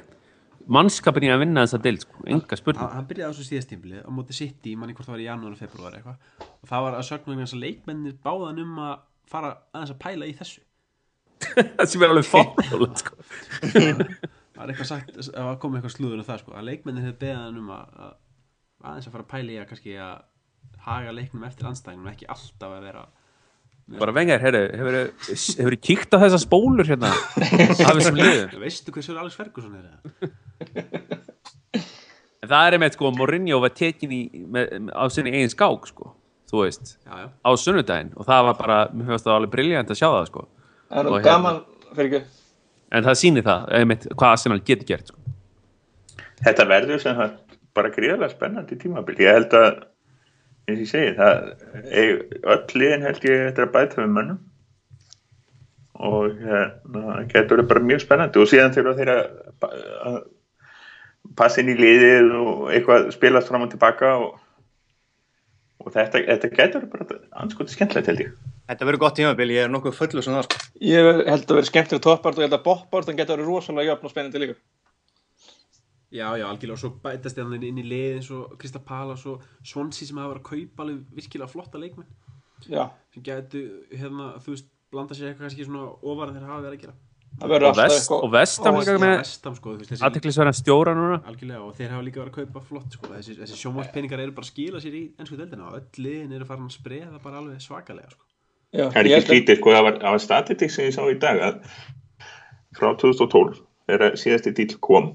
[0.66, 2.22] mannskapin í að vinna þessa deil sko.
[2.36, 5.24] enga spurning hann, byrjaði á þessu síðast tímbili á móti City, manni hvort það var
[5.24, 8.80] í janúar og februar eitthvað og það var að vegna þess að leikmennir báðan um
[8.86, 8.96] að
[9.30, 10.64] fara aðeins að pæla í þessu
[11.78, 12.62] það sem er alveg fátt
[13.02, 13.18] sko.
[13.76, 17.44] það var eitthvað sagt, það kom eitthvað slúður um það sko, að leikmennir hefði beðað
[17.46, 18.16] hann um að, að
[18.86, 20.16] aðeins að fara að pæla í að kannski að
[20.86, 23.06] haga leiknum eftir anstæðinum ekki alltaf að vera
[24.00, 24.96] bara vengar, herru, hefur
[25.60, 27.12] hefur kíkt á þessar spólur hérna?
[27.38, 28.56] Af þessum liðum?
[28.64, 29.86] Veistu hversu Alex Ferguson er
[32.46, 35.88] en það er einmitt sko, Mourinho var tekin í með, með, á sinni eigin skák
[35.90, 36.12] sko,
[36.52, 38.12] þú veist já, já, á sunnudaginn.
[38.20, 40.46] Og það var bara, mér finnst það alveg briljant að sjá það sko.
[40.90, 41.62] Það er hérna- gaman,
[41.98, 42.22] fyrir ekki,
[42.96, 45.20] en það sýnir það, einmitt, hvað Arsenal getur gert sko.
[46.46, 47.36] Þetta verður sem það
[47.76, 49.18] bara gríðarlega spennandi tímabil.
[49.26, 49.82] Ég held að,
[50.66, 51.50] eins og ég segi, það,
[52.02, 54.40] eig- öll liðin held ég þetta að bæta við mönnum
[55.96, 60.18] og hérna, það getur verið bara mjög spennandi og síðan þurfa þeir að,
[61.40, 64.36] passa inn í liðið og eitthvað spilast fram og tilbaka og,
[65.86, 68.36] og þetta, þetta getur bara anskoti skemmtilegt held ég.
[68.66, 70.62] Þetta verður gott tímabil, ég er nokkuð fullu sem það sko.
[70.82, 74.10] ég held að vera skemmtileg toppart og ég held að boppart getur verið rosalega jöfn
[74.10, 74.58] og spennandi líka.
[76.12, 76.76] Já, já, algjörlega.
[76.76, 80.36] Og svo bætast hann inn í lið eins og Krista Palas og Swansea sem hafa
[80.36, 82.08] verið að kaupa alveg virkilega flotta leikmenn.
[82.70, 86.64] Já, sem gætu, hérna, þú veist blanda sér eitthvað kannski svona ofar en þeir hafa
[86.66, 86.96] verið að gera.
[87.36, 90.94] Það verður og vest, og vestam líka með vestam sko, þú veist, þessi aðteklisverðan stjóra
[90.96, 91.18] núna.
[91.28, 94.48] Algjörlega og þeir hafa líka verið að kaupa flott sko, þessi, þessi sjónvarspenningar eru bara
[94.48, 97.60] að skila sér í ennsku deildina og öll liðin eru farin að spreða bara alveg
[97.66, 98.24] svakalega sko.
[98.72, 101.04] Já, Það er ekki að, skrítið, sko, það var, það var statistik sem ég sá
[101.12, 101.60] í dag að
[102.80, 103.60] frá 2012,
[103.92, 105.12] þegar síðasti dýl kom,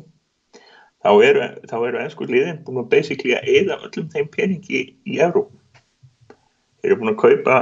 [1.05, 1.47] þá eru,
[1.89, 5.53] eru ennsku liðin búin að basically að eða öllum þeim peningi í Evróp.
[6.81, 7.57] Þeir eru búin að kaupa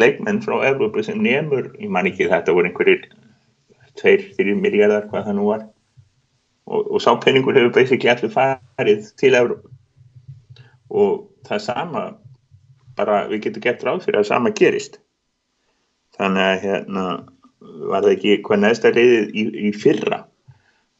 [0.00, 3.06] leikmenn frá Evrópu sem nemur, ég man ekki þetta voru einhverjir
[4.00, 5.68] 2-3 miljardar hvað það nú var.
[6.64, 9.72] Og, og sá peningur hefur basically allir farið til Evrópu.
[10.94, 12.04] Og það sama
[12.96, 15.00] bara við getum gett ráð fyrir að sama gerist.
[16.16, 17.04] Þannig að hérna
[17.90, 20.24] var það ekki hvað neðsta liðið í, í fyrra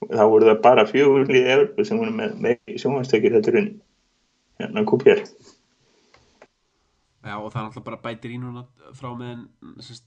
[0.03, 3.69] þá voru það bara fjögur liðið Evropa sem voru með, með sjónvastekir þetta er
[4.61, 5.23] hérna kúpjör
[7.25, 9.47] Já, og það er náttúrulega bara bætir í núna frá meðan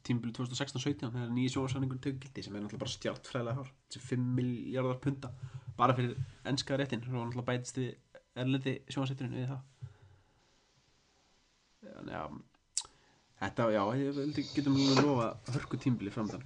[0.05, 3.71] tímbili 2016-17 þegar nýja sjónvarsanningun tegur gildi sem er náttúrulega bara stjárt fræðilega hár.
[3.89, 5.31] Þessi 5 miljardar punta
[5.79, 6.13] bara fyrir
[6.51, 7.01] ennska réttin.
[7.07, 9.89] Og náttúrulega bætist við erlendi sjónvarsetturinn við það.
[11.87, 12.37] Þannig að
[13.41, 16.45] þetta, já, ég getum alveg lofa hörku tímbili framdann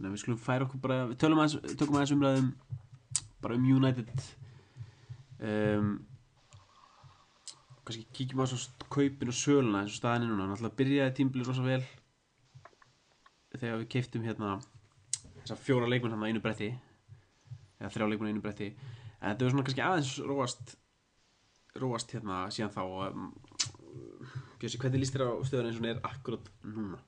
[0.00, 2.46] Þannig að við skulum færa okkur bara við tölum aðeins, tökum aðeins umræðum
[3.44, 4.22] bara um United.
[5.44, 5.90] Um
[7.84, 11.66] kannski kíkjum á svo kaupin og söluna eins og staðinni núna, náttúrulega byrjaði tímbilið rosa
[11.66, 11.82] vel
[13.58, 14.54] þegar við keiftum hérna
[15.42, 16.70] þessar fjóra leikmenn hann á einu bretti
[17.76, 18.70] eða þrjá leikmenn á einu bretti.
[19.20, 20.74] En þetta var svona kannski aðeins róast
[21.76, 22.82] róast hérna síðan þá.
[22.88, 23.30] Og um,
[24.64, 27.04] hvernig líst þér á stöðun eins og hún er akkurat núna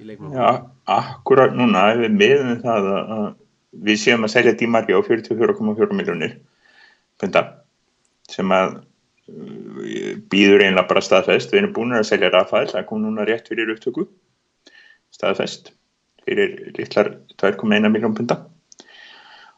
[0.00, 3.28] í leikmenn Já, akkurat núna ef við miðum það að,
[3.88, 6.36] við séum að selja dímarki á 44,4 miljónir
[7.20, 7.44] punda
[8.30, 8.80] sem að
[10.32, 11.52] býður einlega bara staðfest.
[11.52, 14.04] Við erum búin að selja Rafael, það kom núna rétt fyrir upptöku.
[15.14, 15.72] Staðfest
[16.24, 18.40] fyrir litlar 2,1 miljón punta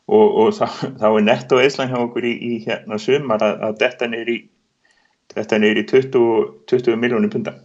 [0.06, 0.66] og, og þá,
[1.00, 4.36] þá er netto eðslan hjá okkur í, í hérna sumar að, að þetta í
[5.34, 6.26] þetta í 20,
[6.70, 7.56] 20 miljónir punta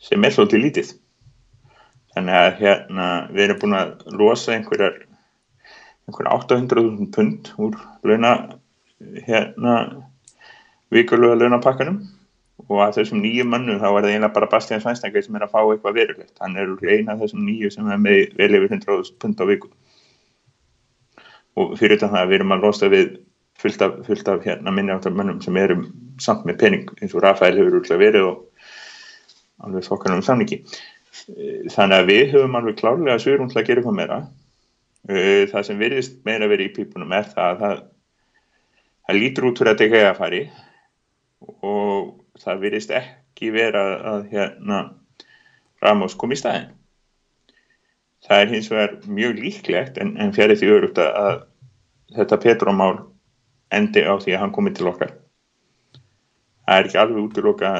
[0.00, 0.92] sem er svolítið lítið
[2.14, 4.96] þannig að hérna við erum búin að losa einhverjar
[6.10, 8.32] einhverjar 800.000 pund úr launa
[9.26, 9.76] hérna
[10.90, 12.00] vikulega launapakkanum.
[12.68, 15.54] Og að þessum nýju mannum þá er það eiginlega bara Bastian Svænstakir sem er að
[15.54, 16.34] fá eitthvað verulegt.
[16.42, 19.70] Hann er eina af þessum nýju sem er með vel yfir 100 pund á viku.
[21.58, 23.08] Og fyrir það við erum að losa við
[23.60, 25.88] fullt af, fullt af hérna minni áttar mannum sem erum
[26.20, 30.62] samt með pening eins og Rafael hefur úrlega verið og alveg þokkanum samningi
[31.74, 34.18] þannig að við höfum alveg klárlega sviðrum til að gera eitthvað meira.
[35.50, 37.78] Það sem virðist meira verið í pípunum er það að það,
[39.06, 40.42] það lítur út fyrir að þetta ekki að fari
[41.64, 44.82] og það virðist ekki vera að hérna
[45.80, 46.68] Ramos kom í staðin
[48.26, 51.46] það er hins vegar mjög líklegt en, en fjari því örugt að
[52.16, 52.94] þetta Petrómál
[53.74, 55.14] endi á því að hann komi til okkar
[56.70, 57.70] það er ekki alveg útloka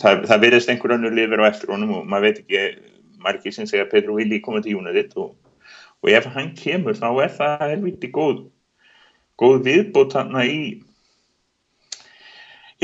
[0.00, 2.62] það, það virðist einhver önnur lifir á eftir honum og maður veit ekki
[3.20, 5.34] margir sem segja að Petró vilji koma til United og,
[6.00, 8.46] og ef hann kemur þá er það helviti góð
[9.40, 10.56] góð viðbót hann í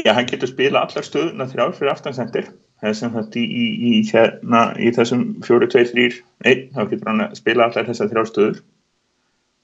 [0.05, 2.51] já, hann getur spila allar stöðuna þrjár fyrir aftansendir
[2.85, 7.25] þessum þetta í, í, í, hérna, í þessum fjóru, tveir, þrýr einn, þá getur hann
[7.25, 8.59] að spila allar þessar þrjár stöður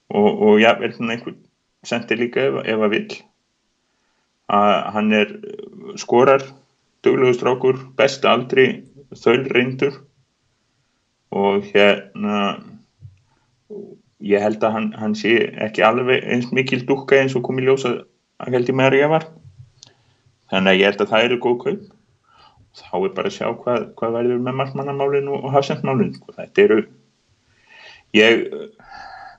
[0.09, 1.37] og, og já, vel svona einhvern
[1.85, 3.19] sendir líka ef, ef að vill
[4.53, 5.33] að hann er
[5.99, 6.43] skorar
[7.03, 8.67] duglegur strákur, best aldri
[9.13, 9.99] þöl reyndur
[11.33, 12.37] og hérna
[14.23, 15.35] ég held að hann, hann sé
[15.65, 17.93] ekki alveg eins mikil dúkka eins og komið ljósa
[18.43, 19.27] að held ég meðar ég var.
[20.53, 21.83] Þannig að ég held að það eru góð kaup.
[22.73, 26.13] Þá er bara að sjá hvað, hvað verður með markmannamálin og, og hafsendmálin.
[26.17, 26.79] Sko, þetta eru
[28.17, 28.45] ég,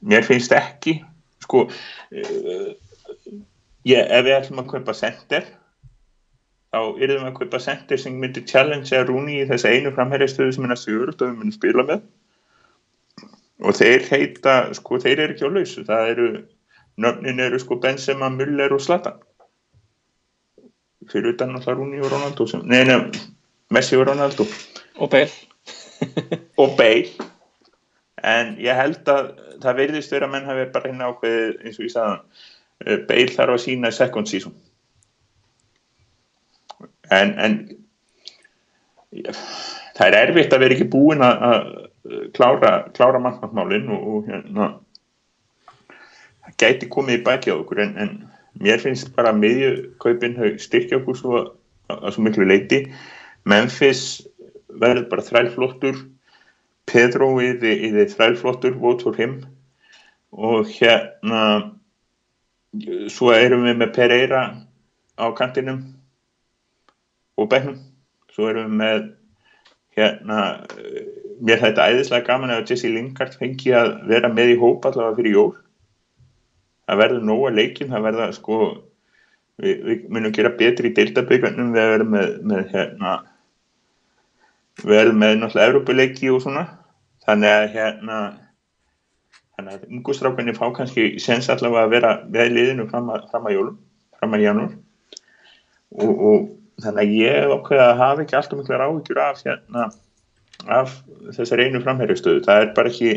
[0.05, 0.99] mér finnst ekki
[1.45, 2.69] sko uh,
[3.89, 5.53] ég, ef við ætlum að kaupa sender
[6.75, 10.55] þá erum við að kaupa sender sem myndir challenge að rúni í þessa einu framherjastöðu
[10.57, 12.03] sem næstu öll og við myndum spila með.
[13.65, 15.85] Og þeir heita, sko þeir eru ekki á lausu.
[15.87, 16.27] Það eru,
[17.05, 19.21] nöfnin eru sko Benzema, Müller og Zlatan.
[21.13, 22.99] Fyrir utan alltaf Rúni og Ronaldo sem, neina,
[23.75, 24.49] Messi og Ronaldo.
[24.99, 25.31] Og Bale.
[26.63, 27.31] og Bale.
[28.25, 29.31] En ég held að
[29.63, 32.45] það verðist vera að menn hafi bara hérna ákveðið eins og ég sagði
[32.85, 34.55] Bale þarf að sína second season.
[37.13, 37.57] En, en
[39.15, 39.29] ég,
[39.97, 41.67] það er erfitt að vera ekki búin að að
[42.37, 44.69] klára, klára markmannsmálin og, og hérna
[46.45, 48.11] það gæti komið í baki á okkur en, en
[48.61, 51.49] mér finnst bara að miðjukaupin styrkja okkur svo að,
[51.95, 52.85] að svo miklu leiti
[53.49, 54.05] Memphis
[54.69, 56.03] verður bara þrælflottur
[56.89, 59.39] Pedro í því þrælflottur vote for him
[60.35, 61.41] og hérna
[63.13, 64.45] svo erum við með Pereira
[65.15, 65.83] á kantinum
[67.39, 67.77] og bæknum
[68.35, 69.05] svo erum við með
[69.95, 70.41] hérna
[71.45, 75.37] mér þetta æðislega gaman að Jesse Lingard fengi að vera með í hóp allavega fyrir
[75.37, 75.53] jól.
[76.85, 78.59] Það verður nóga leikin það verða sko
[79.63, 83.15] við, við munum gera betri í deildaböggarnum við verðum með, með hérna
[84.83, 86.65] við verðum með náttúrulega Európa-leiki og svona.
[87.25, 88.19] Þannig að hérna
[89.57, 93.57] þannig að ungustrákunni fá kannski sens allavega að vera með liðinu fram að, fram að
[93.57, 93.77] jólum,
[94.19, 94.73] fram að janúr
[95.95, 96.49] og, og
[96.83, 99.87] þannig að ég ákveða að hafa ekki alltaf mikla ráðgjur af hérna
[100.75, 100.93] af
[101.37, 102.43] þessar einu framherjastöðu.
[102.47, 103.15] Það er bara ekki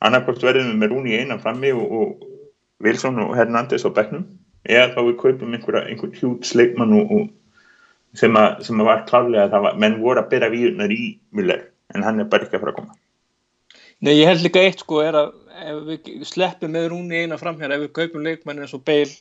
[0.00, 4.24] annarkort verðum við með Rúni einan frammi og, og Wilson og Hernandez á bekknum
[4.64, 9.04] eða þá við kaupum einhverja einhver hjút sleikmann og, og sem, að, sem að var
[9.08, 11.04] klárlega að var menn voru að byrja víurnar í
[11.36, 12.98] Müller en hann er bara ekki að fara að koma
[14.00, 17.76] Nei, ég held líka eitt sko er að ef við sleppum með Rúni eina framherja
[17.76, 19.12] ef við kaupum leikmann eins og Bale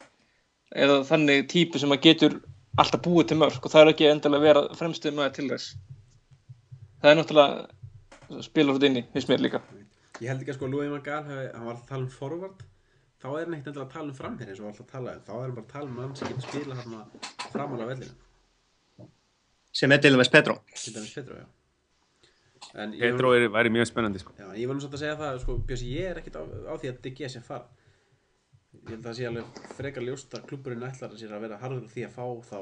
[0.71, 2.37] eða þannig típu sem að getur
[2.79, 5.75] alltaf búið til mörg og það er ekki endilega að vera fremstuð maður til þess.
[7.01, 9.63] Það er náttúrulega spila svo inn í, finnst mér líka.
[10.19, 10.71] Ég held ekki að sko
[11.09, 12.65] Gaal hefði, hann var að tala um forward
[13.19, 15.23] þá er hann ekkert endilega að tala um framherja eins og alltaf að tala um,
[15.27, 16.97] þá er hann bara að tala um mann sem getur spila hann
[17.51, 19.09] framála vellinu
[19.79, 20.61] sem er til dæmis Pedro.
[20.73, 21.58] Til dæmis Petro, já
[22.73, 24.33] Petro er, væri mjög spennandi sko.
[24.37, 26.73] Já, ég var nú svolítið að segja það, sko, Björns, ég er ekkert á, á
[26.77, 27.65] því að DG sem fara.
[28.77, 31.57] Ég held að það sé alveg frekar ljóst að klubburinn ætlar að sér að vera
[31.63, 32.59] harður því að fá þá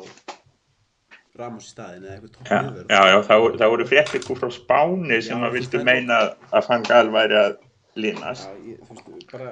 [1.37, 2.87] Ramos í staðin eða eitthvað topp Já, viðvörð.
[2.89, 6.15] já, já það, voru- það voru fréttir sko frá Spáni sem Já, að veist, meina
[6.49, 7.57] að Fangal væri að
[8.01, 8.47] linast.
[8.47, 9.51] Já, ég, þú veist, bara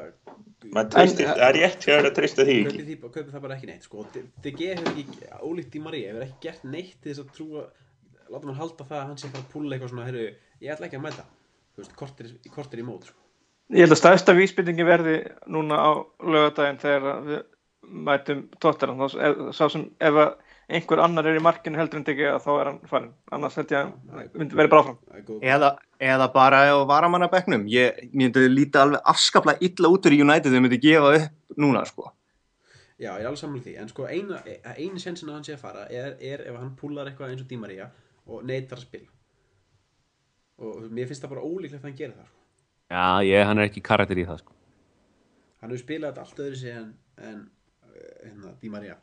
[0.73, 2.71] Maður treystir, það er rétt hjá þér að treysta því ekki.
[2.71, 4.05] kaupið því, kaupið það bara ekki neitt, sko.
[4.47, 7.65] DG hefur ekki, ólíkt í María, hefur ekki gert neitt til þess að trúa,
[8.33, 10.25] láta mann halda það að hann sé bara að púla eitthvað svona, heyrðu,
[10.63, 11.25] ég ætla ekki að mæta.
[11.75, 13.19] Þú veist, kortir, kortir í mót, sko.
[13.73, 15.15] Ég held að stærsta vísbyttingi verði
[15.49, 15.91] núna á
[16.21, 17.39] lögadaginn þegar við
[18.05, 20.35] mætum tóttar þá sá sem ef að
[20.75, 23.73] einhver annar er í markinu heldur en ekki að þá er hann farin annars held
[23.73, 25.43] ég að hann myndi verið bara áfram Það er góð.
[25.53, 25.69] eða,
[26.09, 30.81] eða bara á varamannabekknum ég myndi líta alveg afskaplega illa út úr United þau myndi
[30.81, 32.09] gefa upp núna sko.
[32.97, 34.39] Já, ég er alveg saman því, en sko eina,
[34.77, 37.49] eini sensin að hann sé að fara er, er ef hann púlar eitthvað eins og
[37.49, 37.89] Di Maria
[38.25, 39.11] og neytar að spila
[40.61, 42.41] og mér finnst það bara ólíklegt að hann gera það sko.
[42.85, 44.55] Já, ég, hann er ekki karakter í það sko.
[45.61, 47.39] hann hefur spilað þetta allt öðru sig en, en
[47.89, 48.99] eh, hérna, Di Maria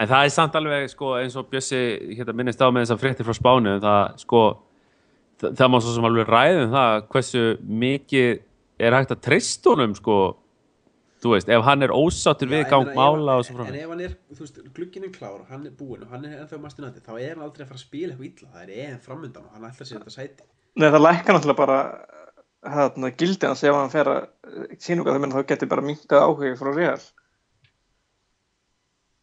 [0.00, 1.80] En það er samt alveg sko, eins og Bjössi
[2.16, 4.44] hérna, minnist á með þessar fréttir frá Spánu það, sko,
[5.42, 7.42] það, það má svo sem alveg ræðum það hversu
[7.84, 8.30] mikið
[8.80, 10.16] er hægt að treysta honum sko,
[11.20, 14.04] þú veist, ef hann er ósáttur við gang mála og svo frá en ef hann
[14.06, 17.04] er, þú veist, glugginn er klár hann er búinn og hann er ennþá mastur nætti
[17.04, 19.56] þá er hann aldrei að fara að spila eitthvað illa það er eða framundan og
[19.56, 20.48] hann ætlar sér þetta sæti.
[20.80, 21.78] Nei, það lækkar náttúrulega bara
[22.76, 24.20] hérna, gildi hans ef hann fer að
[24.80, 27.08] sínunga það menn þá getur bara minkað áhuga frá Real.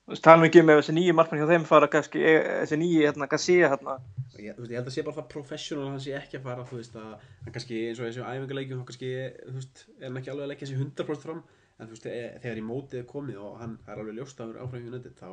[0.08, 2.78] Þú veist, tala mikið um ef þessi nýju markmann hjá þeim fara kannski, e, þessi
[2.80, 3.98] nýju hérna, Garcia hérna,
[4.39, 6.64] ég, þú veist, ég held að sé bara það professional hann sé ekki að fara
[6.70, 7.10] þú veist að
[7.43, 9.10] hann kannski eins og þessu æfingarleikjum þá kannski,
[9.41, 11.41] þú veist, er hann ekki alveg að leggja sér 100% fram
[11.80, 14.53] en þú veist, e, þegar í mótið er komið og hann er alveg ljóst að
[14.53, 15.30] vera áfram United þá,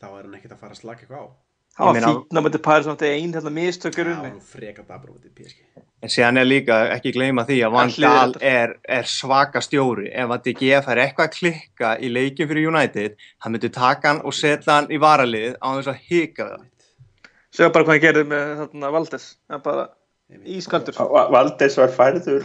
[0.00, 1.28] þá er hann ekkert að fara að slaka eitthvað á.
[1.74, 5.14] Hann var fítna með þetta pæri samt einn hérna mistökur það var nú freka dabra
[5.16, 9.62] þetta PSG en síðan er líka ekki gleyma því að Van Gaal er, er svaka
[9.64, 10.10] stjóri.
[10.12, 14.20] Ef að DG fær eitthvað að klikka í leikin fyrir United hann myndi taka hann
[14.22, 16.66] og setja hann í varalið á þess að hika það.
[17.54, 19.64] Segja bara hvað hann gerði með þarna Valdes, hann
[20.58, 21.00] ískaldur.
[21.16, 22.44] Va- Valdes var færður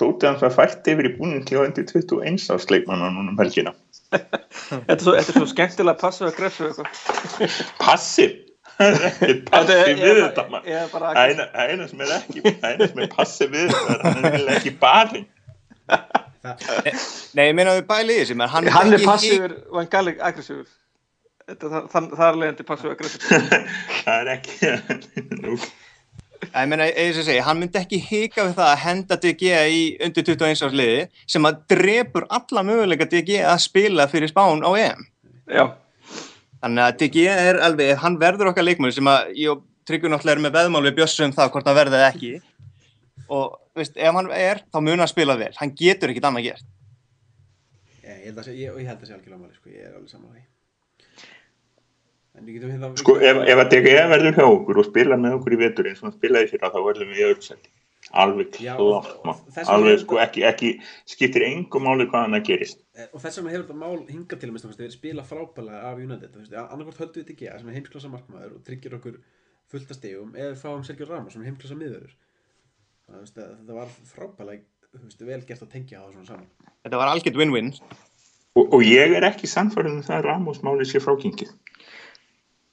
[0.00, 3.74] Dótið hans var fært yfir í búnin til undir 21 árs leikmanna núna um helgina.
[4.14, 7.60] Þetta er svo, þetta er svo skemmtilega passið að gressu eitthvað.
[7.82, 8.34] Passið!
[8.74, 13.94] Passið er- við þetta bara Æna, sem er ekki, æna sem er passið við þetta,
[13.94, 15.26] er hann er ekki barinn.
[17.34, 20.16] Nei, ég meina við bæli í þessu, menn hann, Hann er passífur og hann galli
[20.18, 20.66] aggressífur.
[21.44, 23.68] Þetta, það, það, það er leiðandi passífur aggressífur.
[24.04, 24.54] Það er ekki,
[25.44, 25.56] nú,
[26.44, 29.80] Ég meina, eins og segi, hann myndi ekki hika við það að henda DG í
[30.04, 34.70] undir 21 árs liði sem að drepur alla möguleika DG að spila fyrir spán á
[34.76, 35.06] EM.
[35.50, 35.64] Já,
[36.64, 40.38] Þannig að DG er alveg, hann verður okkar leikmann sem að ég og Tryggur náttúrulega
[40.38, 42.30] er með veðmál við Bjössu um það hvort hann verði eða ekki.
[43.36, 45.50] Og veist, ef hann er, þá mun hann spila vel.
[45.58, 46.70] Hann getur ekkit annað gert.
[48.00, 49.84] Ég, ég held að sé, ég, og ég held að sé algjörlega máli, sko, ég
[49.84, 50.40] er alveg saman á því.
[50.40, 51.28] En við getum hérna...
[51.28, 55.60] við sko, getum- ef, ef að DG verður hjá okkur og spila með okkur í
[55.60, 57.70] vetur eins og hann spilaði fyrir þá verðum við í öðru seti.
[58.12, 59.06] Alveg klart,
[59.64, 60.70] alveg sko, ekki, ekki,
[61.08, 62.82] skiptir engum máli hvað hann að gerist.
[62.94, 66.34] Eh, og þess vegna hefur þetta mál hingað til að verið spila frábælega af United
[66.34, 69.16] þú veist, annarkvort höldum við ekki sem er heimsklassa markmaður og tryggir okkur
[69.72, 72.14] fullt af stegum eða við fáum Sergio Ramos sem er heimsklassa miðverður
[73.04, 74.62] Það, þú veist, að þetta var frábælega
[74.94, 77.70] þú veist, vel gert að tengja á það svona saman Þetta var algjört win-win.
[78.54, 81.50] Og, og ég er ekki sannfærið um það að Ramos máli sé frákingið.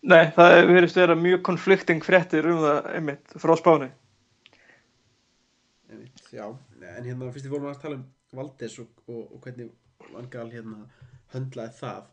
[0.02, 3.92] Nei, það er verið að vera mjög konflikting fréttir um það einmitt frá spáni.
[5.92, 9.72] Einmitt, já, en hérna fyrst við vorum að tala um Valdes og, og, og hvernig
[10.12, 10.86] Vangal hérna
[11.34, 12.10] höndlaði það.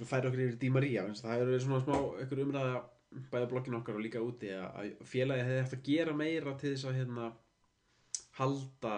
[0.00, 2.82] Og færi okkur yfir Di Maria það hefur verið svona smá ykkur umræða
[3.32, 6.88] bæða bloggin okkar og líka úti að, félagi hefði eftir að gera meira til þess
[6.88, 7.26] að hérna
[8.38, 8.94] halda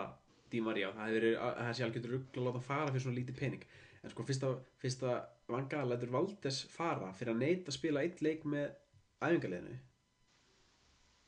[0.53, 3.19] Di Maria það hefur verið að það sé algjörður rugl að láta fara fyrir svona
[3.19, 3.65] lítið pening.
[4.05, 8.19] En sko fyrst að, að Vangal lætur Valdes fara fyrir að neita að spila eitt
[8.25, 8.67] leik með
[9.21, 9.77] æfingarleginu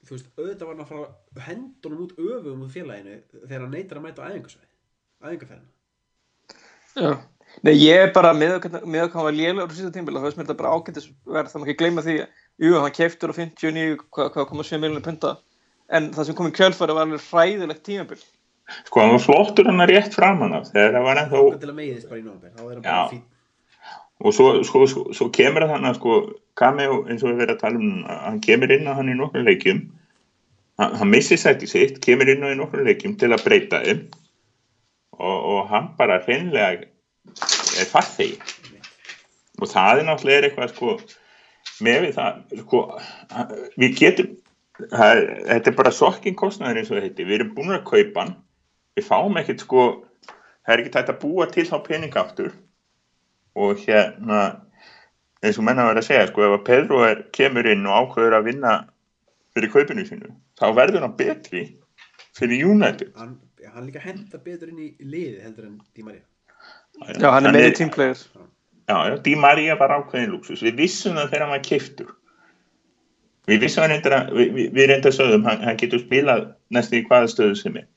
[0.06, 4.00] þú veist, auðvitað var hann að fara hendunum út öfum út félaginu þegar hann neytar
[4.00, 4.70] að mæta á æfingarsvæði
[5.26, 5.72] æfingarferðina
[6.96, 7.10] Já.
[7.64, 10.22] Nei, ég er bara með að með að hann var lélegur á sísta tímbil og
[10.22, 13.32] það veist mér þetta bara ágættis verð þannig að ekki gleyma því jú, hann keftur
[13.32, 15.30] á 59 hvað, hvað koma 7 miljonir punta
[15.96, 18.18] en það sem kom í kjölfæri var alveg hræðilegt tímabil.
[18.88, 21.40] Sko, hann var flottur hann að rétt framan af þegar það var ennþá
[24.20, 26.16] og svo, svo, svo, svo kemur hann að sko
[26.56, 29.44] Cameo eins og við verðum að tala um hann kemur inn á hann í nokkrum
[29.44, 29.82] leikjum.
[30.80, 34.06] Hann, hann missir sætti sitt kemur inn á í nokkrum leikjum til að breyta þeim.
[35.16, 38.40] Og, og hann bara hreinlega er farþegi.
[39.60, 40.96] Og það er náttúrulega eitthvað sko
[41.84, 42.82] með við það sko,
[43.76, 44.34] við getum
[44.92, 48.24] það, þetta er bara sokkin kostnaður eins og þetta heitir, við erum búin að kaupa
[48.24, 48.36] hann.
[48.96, 49.88] Við fáum ekkert sko
[50.24, 52.54] það er ekki tætt að búa til þá pening aftur
[53.56, 54.42] og hérna
[55.44, 58.38] eins og menna verið að segja sko ef að Pedro er, kemur inn og ákveður
[58.38, 58.76] að vinna
[59.56, 61.66] fyrir kaupinu sínu þá verður hann betri
[62.36, 63.36] fyrir United hann,
[63.72, 66.24] hann líka henda betur inn í liði heldur en Di Maria
[67.20, 68.16] Já, hann er meiri teamplayer
[68.86, 70.62] Já, já, Di Maria var ákveðin luxus.
[70.62, 72.10] Við vissum það þegar hann var keiftur.
[73.50, 76.44] Við vissum hann reyndar að, við, við, við reyndar sögðum, hann, hann getur spilað
[76.74, 77.88] næstu í hvaða stöðu sem er.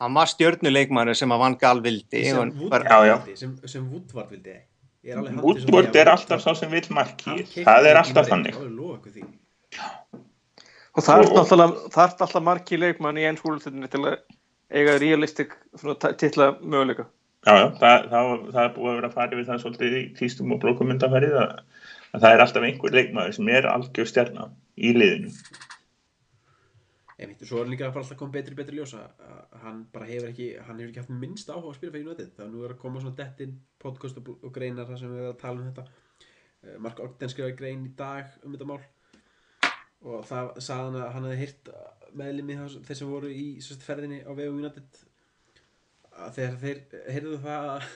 [0.00, 2.24] Hann var stjörnuleikmannu sem að Van Gaal vildi.
[2.28, 4.40] sem og Woodward vildi sem, sem Woodward er
[5.62, 7.36] svo að er alltaf sá Woodward- sem markið.
[7.36, 8.54] keypti Það er alltaf þannig.
[10.96, 11.26] og það er
[12.04, 14.18] er alltaf marki leikmann í eins húlutinni til að
[14.72, 15.52] eiga realistik
[16.18, 17.06] titla möguleika
[17.46, 20.00] Já, já, það, það, það er búið að vera að fara við það svolítið í
[20.18, 21.52] tístum og blókumyndafærið að,
[22.16, 25.30] að það er alltaf einhver leikmaður sem er algjör stjarnar í liðinu.
[27.16, 30.28] Einmitt, og svo er líka bara alltaf komið betri betri ljósa að hann bara hefur
[30.28, 32.34] ekki hann hefur ekki haft minnst áhuga að spila fyrir United.
[32.44, 35.32] Er nú er að koma svona dettin podcast og, og greinar þar sem við erum
[35.32, 35.86] að tala um þetta.
[36.60, 38.82] Eh, Mark Ogden skrifaði grein í dag um þetta mál.
[40.06, 41.72] Og það sagði hann að hann hefði heyrt
[42.20, 45.02] meðlimi þeir sem voru í sérst, ferðinni á vegu United
[46.16, 46.80] að þegar þeir
[47.14, 47.90] heyrðu það að,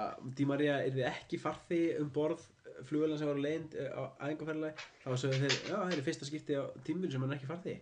[0.00, 2.48] að Di Maria yrði ekki farði um borð
[2.88, 6.56] flugvelin sem var á leiðin á æðingarferðilega þá sögðu þeir, já það er fyrsta skipti
[6.58, 7.76] á tímul sem hann er ekki farði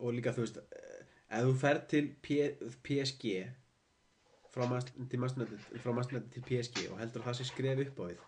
[0.00, 2.26] og líka þú veist ef þú fer til P
[2.86, 3.24] PSG
[4.50, 8.18] frá mannstnætti til PSG og heldur að það sé skref upp á við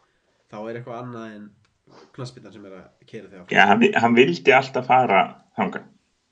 [0.53, 1.45] þá er eitthvað annað en
[2.15, 5.21] knaspinnan sem er að kera þig á já, hann, hann vildi alltaf fara
[5.59, 5.85] þangað.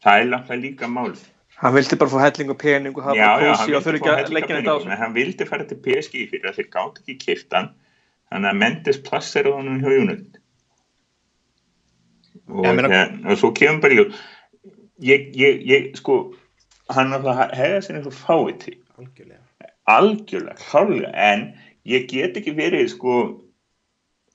[0.04, 1.22] Það er alltaf líka málið.
[1.60, 4.60] hann vildi bara fá helling og pening og hafa kósi og þurfi ekki að leggja
[4.60, 7.72] þetta á hann vildi fara til PSG fyrir að þeir gátt ekki kiftan
[8.30, 10.38] þannig að Mendes plassar honum hjá United.
[12.50, 14.06] Og, Já, meina- hérna, og svo kemur bara
[15.00, 16.34] ég, ég, ég, sko
[16.90, 18.78] hann hefða sér eins og fáið til.
[18.98, 19.44] Algjörlega.
[19.86, 21.12] Algjörlega, klárlega.
[21.14, 21.46] En
[21.86, 23.14] ég get ekki verið sko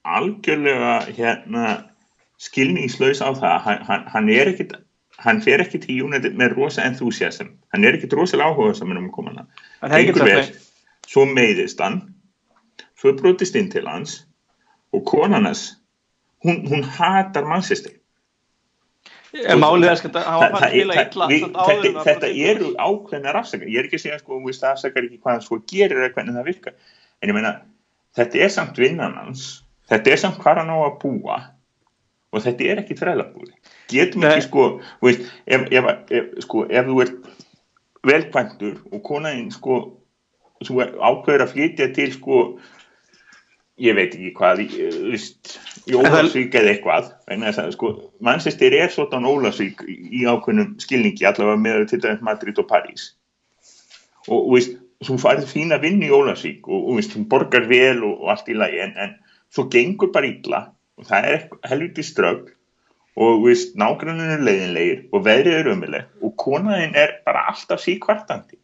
[0.06, 1.92] algjörlega hérna
[2.38, 3.60] skilningslaus á það.
[3.62, 4.76] Hann, hann, hann er ekkit
[5.24, 9.10] hann fer ekki til United með rosa enthusiasm hann er ekkit rosalega áhuga saman um
[9.10, 9.36] að koma
[10.36, 10.60] sagt
[11.08, 12.02] svo meiðist hann
[13.06, 14.24] svo brotist inn til hans
[14.94, 15.68] og konan hans
[16.46, 18.00] hún, hún hatar mannsistir
[19.60, 23.68] málið er skemmt að hann var að spila illa við- þetta, þetta eru ákveðnar afsakar.
[23.68, 26.38] Ég er ekki að segja sko, það afsakar ekki hvað hann svo gerir eða hvernig
[26.38, 26.78] það virkar.
[27.20, 27.52] En ég meina,
[28.16, 29.44] þetta er samt vinnan hans.
[29.92, 31.38] Þetta er samt hvað hann á að búa.
[32.32, 33.52] Og þetta er ekki þrælabúri
[33.92, 34.64] getum ekki sko
[35.04, 37.30] veist, ef, ef, ef, sko, ef þú ert
[38.06, 39.78] velkvæntur og konaðinn sko
[40.66, 42.40] þú ákveður að flytja til sko
[43.82, 45.26] ég veit ekki hvað eh,
[45.86, 47.92] þú Ólasvík eða eitthvað að sko
[48.24, 53.12] mannsestir er svona Ólasvík í ákveðnum skilningi allavega með til dæmis Madrid og París.
[54.26, 58.02] Og þú veist þú farið fína vinn í Ólasvík og þú veist, hún borgar vel
[58.08, 59.16] og, og allt í lagi en, en
[59.54, 60.62] svo gengur bara illa
[60.96, 62.52] og það er helviti strögg
[63.16, 67.84] og þú veist, nágranninu er leiðinlegir og veðrið er ömuleg og konaðin er bara alltaf
[67.84, 68.58] síkvartandi.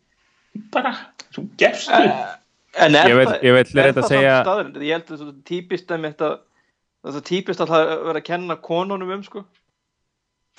[0.72, 0.96] Bara,
[1.36, 2.41] þú gefst upp
[2.80, 4.84] En er Ég það, ég vil er að það segja- samt staðurinn?
[4.88, 6.06] Ég held að þetta er típist að
[7.02, 9.44] það er típist að það vera að kenna konunum um sko.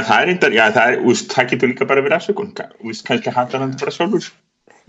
[0.03, 2.53] Það er reyndar, já það er, úst, það getur líka bara verið afsökun,
[2.91, 4.29] úst, kannski handlar hann bara sjálfur.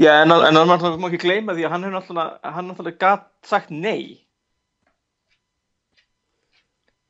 [0.02, 3.28] Já, en, en hann má ekki gleyma því að hann hefur náttúrulega hann náttúrulega gat
[3.46, 4.20] sagt nei.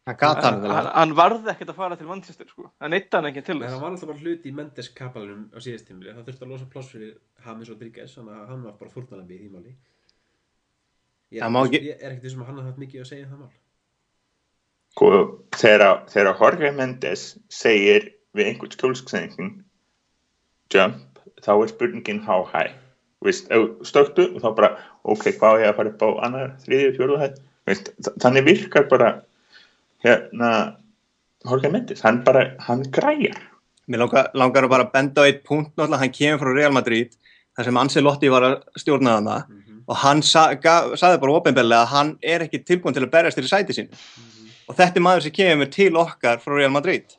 [0.04, 2.68] Hann gat hann, hann hann, varði ekkert að fara til Manchester sko.
[2.84, 3.72] Hann neitt hann ekki til þess.
[3.72, 6.68] það var alltaf bara hluti í Mendes kapalunum á síðast tímili það þurfti að losa
[6.74, 7.14] pláss fyrir
[7.46, 9.76] James Rodríguez þannig að hann var bara fórnalambi í því máli
[11.34, 11.44] ég
[11.80, 13.54] er, er ekkert sem hann hafði haft mikið að segja um það mál.
[14.94, 15.10] Sko,
[15.58, 19.54] þegar, þegar Jorge Mendes segir við einhvern skjólsksenging
[20.74, 22.76] jump, þá er spurningin how high?
[23.24, 24.70] Vist, ef stöktu og þá bara,
[25.08, 27.42] ok, hvað ég að fara upp á annar, þriðju, fjóruðu hæð?
[27.70, 27.90] Vist,
[28.22, 29.10] þannig virkar bara
[30.04, 30.52] hérna
[31.48, 33.40] Jorge Mendes, hann bara, hann græjar.
[33.88, 37.18] Mér langar, langar að bara benda á eitt punkt náttúrulega, hann kemur frá Real Madrid
[37.58, 39.40] þar sem Ancelotti var að stjórna hana
[39.88, 43.40] og hann sa, ga, saði bara ofinbellega að hann er ekki tilbúin til að berjast
[43.40, 43.90] til í sæti sín
[44.68, 47.18] og þetta er maður sem kemur til okkar frá Real Madrid.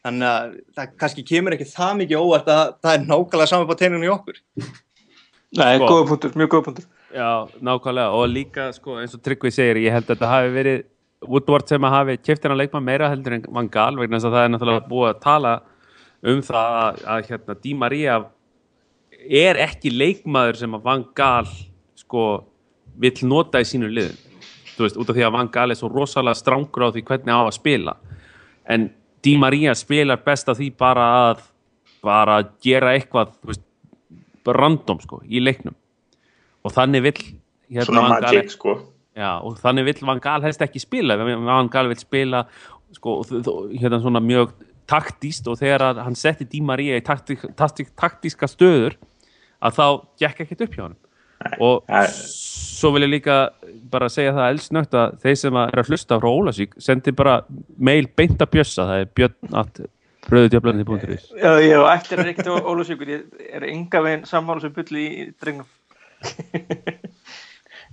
[0.00, 3.76] Þannig að það kannski kemur ekki það mikið óvart að það er nákvæmlega saman på
[3.82, 4.38] teinunum í okkur.
[5.58, 5.90] Nei, Sko.
[5.90, 6.86] góða punktur, mjög góða punktur.
[7.10, 7.30] Já,
[7.68, 8.16] nákvæmlega.
[8.16, 10.82] Og líka sko, eins og Tryggvi segir, ég held að þetta hafi verið
[11.28, 14.36] Woodward sem að hafi keft hennar leikmann meira heldur en Van Gaal vegna þess að
[14.38, 15.54] það er náttúrulega búið að tala
[16.32, 18.14] um það að, að hérna, Di Maria
[19.44, 21.50] er ekki leikmaður sem að Van Gaal
[22.10, 22.26] sko
[22.98, 24.18] vill nota í sínu liðum
[24.80, 27.36] þú veist, út af því að Van Gaal er svo rosalega strángur á því hvernig
[27.36, 27.96] á að spila.
[28.70, 28.88] En
[29.20, 31.42] Di Maria spilar best að því bara að
[32.00, 33.66] bara að gera eitthvað þú veist,
[34.48, 35.76] random sko í leiknum.
[36.64, 38.78] Og þannig vill hérna, svona magic, sko.
[39.16, 41.18] Já, og þannig vill Van Gaal helst ekki spila.
[41.20, 42.46] Van Gaal vill spila
[42.96, 43.20] sko,
[43.76, 44.56] hérna svona mjög
[44.90, 48.96] taktíst og þegar hann setti Di Maria í taktíska stöður
[49.60, 49.86] að þá
[50.18, 50.98] gekk ekkert upp hjá hann
[51.60, 51.86] og
[52.16, 53.38] svo vil ég líka
[53.90, 57.40] bara segja það elsnögt að þeir sem að er að hlusta frá Ólasík sendi bara
[57.78, 59.82] mail beint að bjössa það er björn að
[60.30, 65.06] rauðutjöflandi.is Já, ég og eftir er ekkert ólusíkur ég er enga veginn sammála sem bulli
[65.08, 65.68] í drengnum.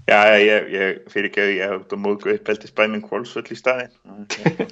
[0.07, 3.57] Já, já, ég, ég fyrir ekki að ég hef þetta móðgu uppeldi spæming kvólsvöll í
[3.59, 3.91] staðin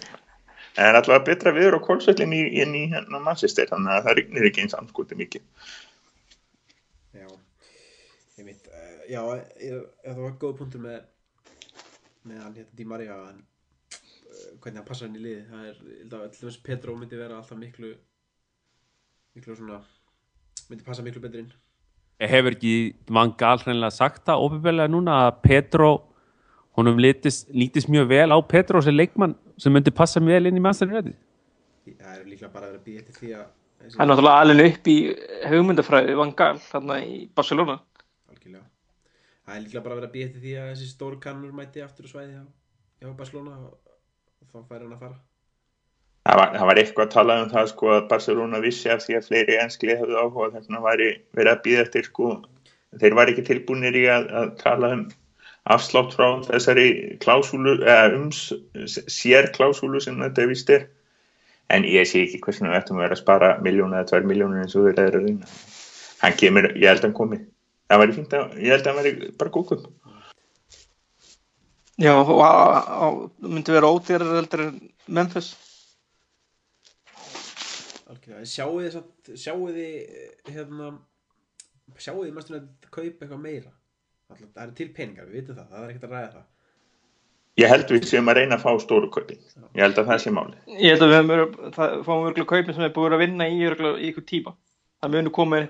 [0.79, 4.47] en allavega betra viður á kvólsvöllin í, inn í hérna mannsistir þannig að það rignir
[4.47, 5.43] ekki eins anskoti mikið
[7.19, 7.27] Já,
[8.39, 9.21] ég veit, uh, já,
[9.61, 11.03] ég, það var góð punktur með,
[12.27, 15.83] með hann hérna Di Maria en uh, hvernig hann passar hann í liði, það er,
[15.91, 17.93] ég held að til dæmis Pedro myndi vera alltaf miklu,
[19.37, 19.81] miklu svona,
[20.69, 21.53] myndi passa miklu betur inn.
[22.19, 22.75] hefur ekki
[23.11, 25.91] Van Gaal hreinlega sagt það ofinbeglega núna að Petro
[26.75, 30.59] honum lítist, lítist mjög vel á Petro sem leikmann sem myndi passa mjög vel inn
[30.59, 31.15] í mannstæðinu
[31.85, 33.45] Það er líklega bara að vera að býja eftir því að
[33.93, 34.95] hann er náttúrulega alveg upp í
[35.51, 37.77] hugmyndafræði Van Gaal þarna í Barcelona.
[39.45, 41.83] Það er líklega bara að vera að býja eftir því að þessi stóru kannur mæti
[41.85, 43.95] aftur á svæði hjá, Barcelona og,
[44.41, 45.19] og þá fær hann að fara.
[46.25, 49.19] það var, það var eitthvað að tala um það sko að Barcelona vissi af því
[49.19, 52.31] að fleiri enskli hefðu áhuga þess vegna væri verið að býða eftir sko
[52.99, 55.05] þeir var ekki tilbúinir í að, að tala um
[55.65, 56.87] afslátt frá þessari
[57.23, 60.87] klásúlu, eða um sér klásúlu sem þetta vist er.
[61.73, 64.61] En ég sé ekki hversum við ættum að vera að spara miljónu eða tvær miljónur
[64.61, 65.53] eins og þeir eru að reyna.
[66.21, 67.39] Hann kemur, ég held að hann komi
[67.89, 69.85] það væri fínt að, ég held að hann væri bara góðkum
[71.95, 75.53] Já, og á- myndi vera ódýrar heldur en Memphis.
[78.09, 80.89] Algjörlega, en sjáu þið samt, sjáu þið eh, hérna,
[82.03, 83.71] sjáu þið mestur að kaupa eitthvað meira?
[84.29, 86.43] Alltaf, það eru til peningar, við vitum það, það er ekkert að ræða það.
[87.63, 89.39] Ég held við séum að reyna að fá stóru kaupin.
[89.77, 92.49] Ég held að það sé máli Ég held að við höfum verið- það fáum örgulega
[92.51, 94.51] kaupin sem er búið að vinna í örgulega í ykkur tíma.
[94.99, 95.61] Það munu koma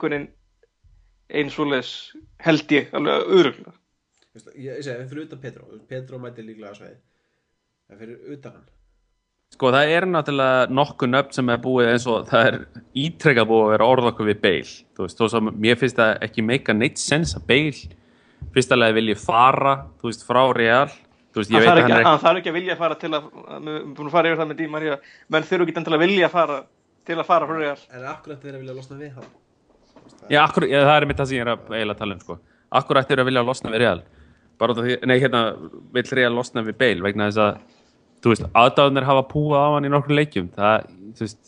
[1.25, 1.91] einhverjum einn svoleiðis
[2.45, 3.65] held ég alveg.
[4.35, 6.97] Veistu, ég, ég segi, fyrir utan Petro Petro mæti líklega að sveiði
[7.89, 8.71] en fyrir utan hann
[9.55, 12.57] Sko það er náttúrulega nokkuð nöfn sem er búið eins og það er
[13.05, 14.73] ítrekka búið að vera orð okkur við Bale.
[14.97, 17.93] Þú veist, þó sem mér finnst það ekki meika neitt sens að Bale
[18.55, 20.91] fyrstulega vilji fara, þú veist, frá Real.
[21.31, 23.31] Þú veist, ég veit að hann er hann þarf ekki að vilja fara til að,
[23.37, 24.99] við erum búin að fara yfir það með Di Maria,
[25.31, 26.59] menn þurfu ekki endilega að vilja fara
[27.05, 27.81] til að fara frá Real.
[27.93, 29.33] en akkur ætti þeir að vilja losna við hann
[30.29, 32.37] Já, akkur, já, það er mitt það sem ég er að eiginlega tala um sko.
[32.75, 34.03] Akkur ættir að vilja losna við Real
[34.59, 35.41] bara af því, nei hérna
[35.95, 37.57] vill Real losna við Bale vegna þess að
[38.23, 40.87] þú veist, aðdáðunir hafa púað á hann í nokkru leikjum það,
[41.17, 41.41] þú veist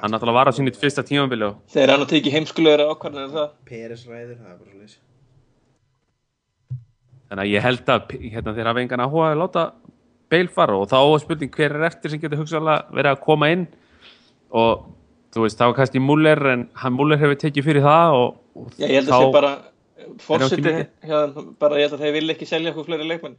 [0.00, 3.34] hann náttúrulega var á sínit fyrsta tímabili og Þeir hann að teki heimskulegur ákvarðanir en
[3.36, 3.52] það.
[3.68, 4.98] Peres ræður, það er bara svo leys
[7.28, 9.68] þannig að ég held að hérna, þeir hafa engan áhuga að láta
[10.32, 13.50] Bale fara og þá er spurning hver er eftir sem getur hugsaðlega verið að koma
[13.52, 13.66] inn
[14.54, 14.86] og
[15.34, 18.76] þú veist, það var kannski Muller en hann Muller hefur tekið fyrir það og, og
[18.78, 19.52] Já, ég held að það sé bara
[21.10, 21.18] já,
[21.64, 23.36] bara ég held að þeir vilja ekki selja okkur fleiri leikmenn.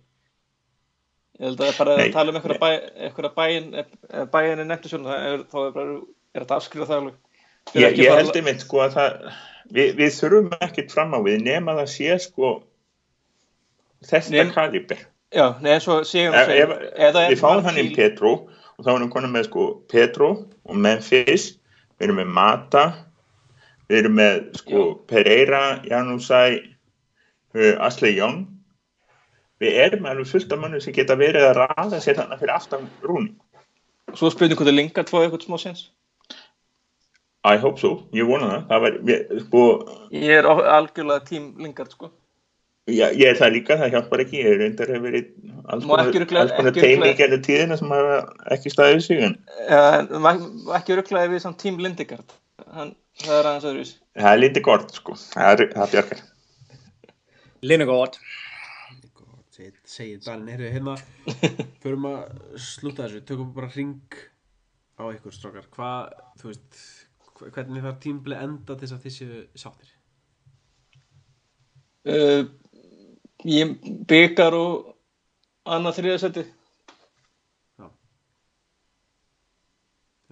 [1.39, 2.69] Ég held að bara Nei, að tala um einhverja bæ,
[3.07, 5.97] einhverja bæin, ef bæin er nefntu svona, er, þá er bara,
[6.35, 7.19] er þetta afskrifa það alveg.
[7.73, 9.13] Ég, ég held einmitt sko að það
[9.73, 12.51] við, við þurfum ekkert fram á við nema það sé sko
[14.05, 15.01] þetta kaliber
[15.35, 19.13] Já, nei, eins og séum eða við fáum hann í Petro og þá erum við
[19.15, 21.55] konar með sko Petro og Memphis
[21.95, 22.85] við erum með Mata
[23.89, 26.41] við erum með sko Pereira, Janusæ
[27.55, 28.45] uh, Ashley Young.
[29.61, 32.89] Við erum alveg fullt af mannum sem geta verið að ræða sér þarna fyrir aftan
[33.05, 33.31] rúni
[34.15, 35.85] Svo spurning hvort er Lingard fóði eitthvað smá sens.
[37.45, 38.61] I hope so, ég vona það.
[38.69, 39.63] Það var, ég, sko
[40.13, 42.11] Ég er algjörlega tím Lingard, sko.
[42.85, 45.29] Já, ég er það líka, það hjálpar ekki, ég er reyndar hefur verið
[45.73, 48.17] alls konar, teimi í gerðu tíðina sem hafa
[48.53, 50.27] ekki staðið sig en Uh,
[50.77, 52.35] ekki öruglega við samt tím Lindegard.
[52.75, 52.91] Hann,
[53.23, 53.95] það er aðeins öðruvísi.
[54.21, 56.21] það er lítið gort sko, það, er, það bjargar.
[57.65, 58.19] Linnegótt.
[59.55, 60.95] segir, segir Dalin, heyrðu, hérna
[61.81, 62.21] förum að
[62.67, 64.19] slúta þessu, tökum bara ring
[65.01, 66.83] á ykkur strókar hvað, þú veist
[67.49, 69.95] hvernig þarf tímbilið enda til þess að þið séu sáttir
[72.05, 72.45] Uh,
[73.45, 73.75] ég
[74.09, 74.93] byggar og
[75.65, 76.45] annað þriðasetti.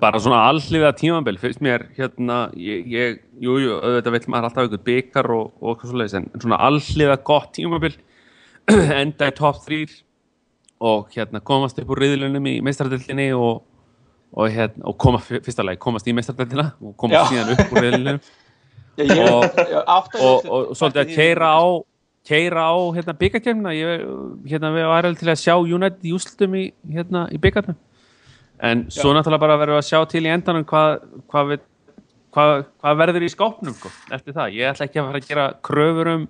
[0.03, 4.63] bara svona allliða tímabil fyrst mér hérna ég, ég, jú, jú, auðvitað vill maður alltaf
[4.65, 7.93] eitthvað byggar og, og eitthvað svoleiðis en svona allliða gott tímabil
[9.03, 9.83] enda í top 3
[10.83, 13.61] og hérna komast upp úr riðlunum í meistardildinni og,
[14.33, 17.25] og, hérna, og koma fyr- fyrsta lagi komast í meistardildina og komast Já.
[17.31, 18.23] síðan upp úr riðlunum
[19.23, 21.63] og, og svolítið að keira á
[22.27, 24.05] keira á hérna byggarkemna ég
[24.47, 26.63] hérna við varum alveg til að sjá United í úslutum í,
[26.93, 27.79] hérna, í byggarnum
[28.63, 31.01] en svo náttúrulega bara verðum við að sjá til í endanum hvað
[31.31, 31.65] hvað, við,
[32.35, 32.53] hvað,
[32.83, 36.13] hvað verður í skápnum sko, eftir það, ég ætla ekki að fara að gera kröfur
[36.13, 36.29] um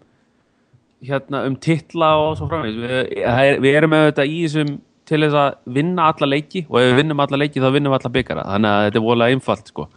[1.03, 2.80] hérna um titla og svo framvegis.
[2.80, 4.73] Við, við erum auðvitað í þessum
[5.09, 7.99] til þess að vinna alla leiki og ef við vinnum alla leiki þá vinnum við
[7.99, 9.88] alla byggara þannig að þetta er voðalega einfalt sko.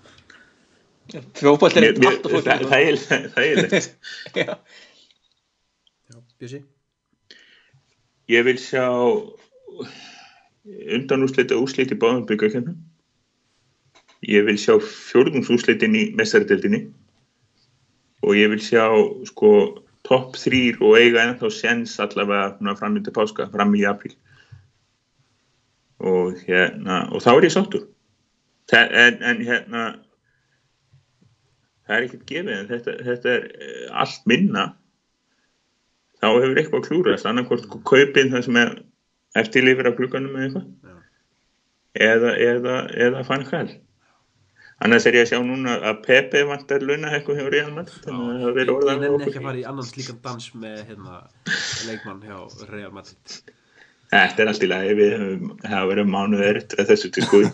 [1.38, 3.90] Fjókbalt er og það er það er leitt.
[4.34, 4.56] Já.
[6.06, 6.60] Já, Bjössi?
[8.28, 8.84] Ég vil sjá
[10.66, 12.76] undanúslita úslit í báðum byggakennum.
[14.26, 16.86] Ég vil sjá fjórðungsúslitin í mestaradildinni
[18.26, 18.84] og ég vil sjá
[19.28, 19.50] sko
[20.06, 24.16] topp þrýr og eiga ennþá sens allavega svona fram í til páska, fram í apríl.
[26.02, 27.86] Og hérna og þá er ég sáttur.
[28.74, 29.84] En, en hérna
[31.86, 34.66] það er ekkert gefið en þetta, þetta er eh, allt minna
[36.22, 38.76] þá hefur eitthvað klúrast annarkvort kaupin það sem er
[39.36, 40.94] eftirlifir af glugganum eða eitthvað.
[41.96, 43.68] Eða, eða, eða fann kvæl
[44.84, 48.26] annars er ég að sjá núna að Pepe vantar launa eitthvað hjá Real Madrid þannig
[48.26, 50.82] að það ég, verður ég orðan nenni ekki að fara í annan slíkan dans með
[50.90, 51.20] hérna,
[51.88, 53.38] leikmann hjá Real Madrid.
[54.12, 57.48] Þetta er allt í lagi, við höfum, það verður mánuð eftir að þessu til skoði.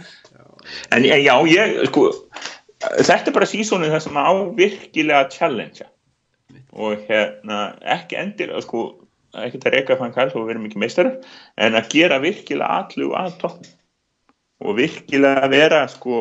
[0.94, 2.06] en, já, ég, sko,
[2.86, 5.90] þetta er bara sísónu það sem á virkilega challengea
[6.76, 7.60] og hérna,
[7.96, 8.84] ekki endilega, sko,
[9.36, 11.16] ekki að reyka fann kall og við erum ekki meistarar,
[11.56, 13.70] en að gera virkilega allu að topp
[14.64, 16.20] og virkilega vera, sko,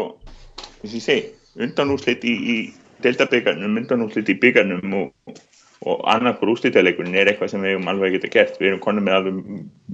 [0.81, 1.27] þess að ég segi,
[1.65, 2.57] undanúslit í, í
[3.03, 5.37] deltabyggarnum, undanúslit í byggarnum og,
[5.85, 8.59] og annar hvort úslítaleikurinn er eitthvað sem við hefum alveg geta gert.
[8.59, 9.39] Við erum konum með alveg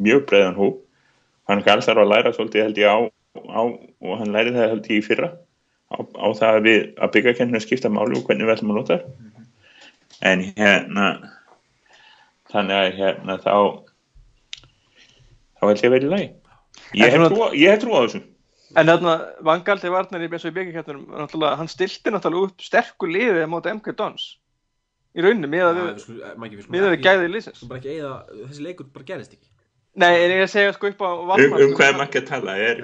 [0.07, 0.71] mjög breiðan hú
[1.49, 2.99] hann gals þarf að læra svolítið held ég á,
[3.51, 5.33] á og hann læri það held ég í fyrra.
[5.91, 6.69] Á, á það að
[7.03, 9.30] að byggja kenninu skipta máli og hvernig við ætlum að nota það
[10.21, 11.07] en hérna
[12.51, 13.53] þannig að hérna þá
[15.57, 16.29] þá held ég að vera í lagi.
[16.97, 17.41] Ég hef svona- trú
[17.83, 18.21] trú á þessu.
[18.79, 23.73] En þarna, Vangaldi varnar í í byggjarkjartunum, náttúrulega, hann stilti náttúrulega upp sterkur liðið móti
[23.75, 24.37] MK Dons.
[25.11, 26.35] Í rauninni, miðað Já, við, skulum- eh,
[27.03, 27.33] gæðið
[27.91, 28.13] eigða,
[28.47, 29.47] þessi leikur bara gerist ekki.
[29.95, 31.61] Nei, en ég að segja sko upp á um, varnar.
[31.65, 32.55] um hvað er maður ekki að tala?
[32.57, 32.75] Er,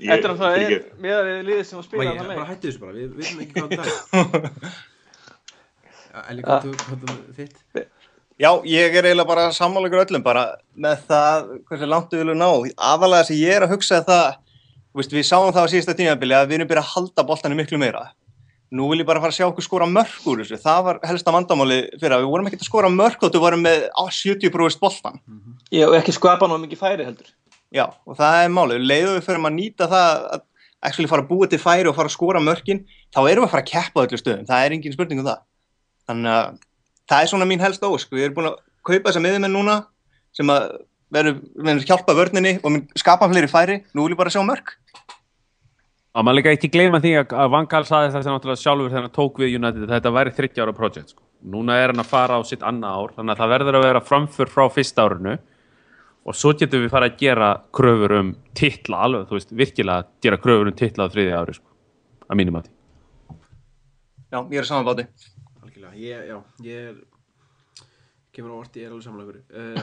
[0.00, 2.92] Þetta er náttúrulega er miðað við liðið sem að spila hann bara hættu þessu bara,
[2.92, 4.70] við við veitum ekki hvað það er
[6.30, 7.86] Eli, hvað þú- hvað þú þitt?
[8.40, 10.44] Já, ég er eiginlega bara sammáleikur öllum bara
[10.76, 12.48] með það hversu langt við viljum ná.
[12.76, 14.38] Aðalega sem ég er að hugsa er það,
[14.94, 17.60] þú veist, við sáum það á síðasta tímabili að við erum byrjað að halda boltanum
[17.60, 18.06] miklu meira.
[18.72, 20.56] Nú vil ég bara fara að sjá okkur skora mörk úr þessu.
[20.62, 23.62] Það var helsta vandamáli fyrir að við vorum ekkert að skora mörk og þú vorum
[23.66, 25.20] með á 70% boltan.
[25.74, 27.26] Ég hef ekki skapa ná mikið færi heldur.
[27.74, 28.86] Já, og það er málið.
[28.86, 30.40] Leiðu við fyrir að nýta það að
[30.82, 33.52] actually fara að búa til færi og fara að skora mörkin, þá erum við að
[33.52, 34.46] fara að keppa á öllu stöðum.
[34.48, 35.42] Það er engin spurning um það.
[36.10, 36.60] Þannig að
[37.10, 38.12] það er svona mín helst ósk.
[38.14, 39.80] Við erum búin að kaupa þessa miðumenn núna
[40.36, 40.68] sem að
[41.10, 43.80] verður hjálpa vörninni og skapa fleiri færi.
[43.94, 44.76] Nú vil ég bara sjá mörk.
[46.10, 49.04] Og maður líka ekki gleyma því að að Van Gaal saði þetta náttúrulega sjálfur þegar
[49.06, 51.22] hann tók við United þetta væri 30 ára projekt sko.
[51.54, 54.02] Núna er hann að fara á sitt annað ár þannig að það verður að vera
[54.08, 55.36] framför frá fyrsta árinu
[56.26, 60.10] og svo getum við fara að gera kröfur um titla alveg, þú veist, virkilega að
[60.26, 61.70] gera kröfur um titla á þriðja ári sko,
[62.26, 62.74] að mínum að því.
[64.30, 64.90] Já, ég er saman
[65.90, 67.00] Algjörlega, ég, já, ég er
[68.34, 69.78] kemur á orti, ég er alveg samanlegur uh,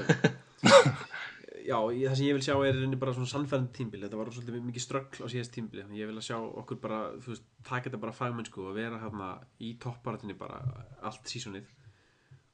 [1.68, 4.68] Já, ég, það sem ég vil sjá er bara svona sannfærandi tímbil þetta var svolítið
[4.70, 8.04] mikið ströggl á síðast tímbili ég vil að sjá okkur bara, þú veist, taka þetta
[8.06, 10.62] bara fagmennsku og vera hérna í topparatinni bara
[11.04, 11.68] allt sísonið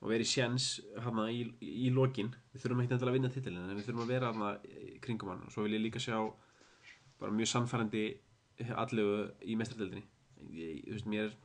[0.04, 2.34] og vera í sjens hérna í, í lokin.
[2.52, 4.50] Við þurfum ekki að vinna titilin en við þurfum að vera hérna
[5.06, 5.46] kringum hann.
[5.48, 6.18] Og svo vil ég líka sjá
[7.22, 8.04] bara mjög sannfærandi
[8.76, 10.04] allegu í mestradeldinni
[10.52, 11.38] ég, þú veist, mér er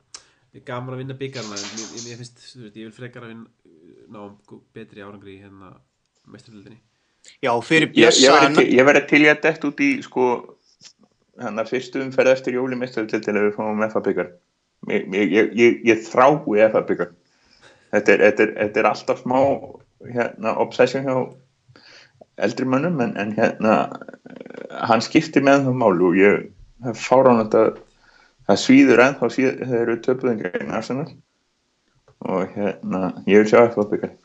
[0.55, 3.33] er gaman að vinna byggarna en mér, mér finnst, þú veist, ég vil frekar að
[3.33, 3.47] vinna
[4.09, 4.21] ná
[4.73, 5.75] betri árangri í hérna
[6.29, 6.79] mestraröldinni
[7.43, 8.35] Já, fyrir ég, ég Bjössa...
[8.35, 10.27] verði til, ég verði til ég að dett út í sko
[11.39, 14.31] hann að fyrstu umferð eftir jóli að við fáum FA byggar
[14.89, 17.11] ég, ég, ég, ég þrái FA byggar
[17.93, 19.39] þetta er, þetta, er, þetta er alltaf smá
[20.07, 21.15] hérna, obsession hjá
[22.39, 23.75] eldri mönnum en, en hérna
[24.89, 26.49] hann skiptir með það málu og ég
[26.85, 27.63] hef fárán þetta
[28.49, 31.07] það svíður enn þá þegar eru töpuðin gegn Arsenal
[32.29, 34.17] og hérna ég vil sjá FA byggar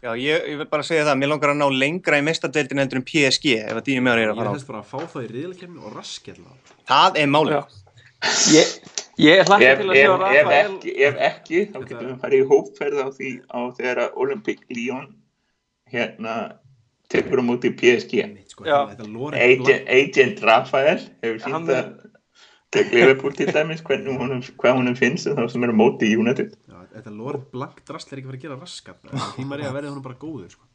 [0.00, 3.02] Já, ég, ég vil bara segja það, mér langar að ná lengra í mestadeildin heldur
[3.02, 4.54] en PSG ef að tíu meður er ég að fara á.
[4.54, 6.54] helst bara að fá það í riðlakefni og raskella
[6.88, 7.52] Það er málið.
[7.52, 7.90] Já.
[8.54, 8.72] Ég,
[9.20, 10.56] ég hlakka til að sjá Rafael.
[10.62, 14.64] ekki, ef ekki þá getum við farið í hópferð á því á þegar að Olympic
[14.72, 15.06] Lyon
[15.92, 16.36] hérna
[17.12, 17.44] tekur
[17.82, 18.78] PSG sko, Já.
[18.94, 22.09] þetta lorið agent, Rafael hefur sínt að
[22.70, 26.52] Liverpool til dæmis hvað honum finnst um þá sem er á móti í United.
[26.70, 29.78] Já, þetta lorið blankt drasl er ekki fara að gera raskat því maður er að
[29.78, 30.68] verða hún bara góður sko.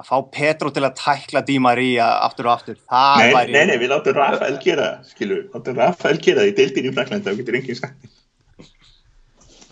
[0.00, 3.52] Að fá Petro til að tækla Di Maria aftur og aftur, það nei, væri...
[3.52, 7.26] nei, nei, við látum Rafael gera við, látum Rafael gera það í deildin í Frakland,
[7.26, 8.08] þá getur enginn sagt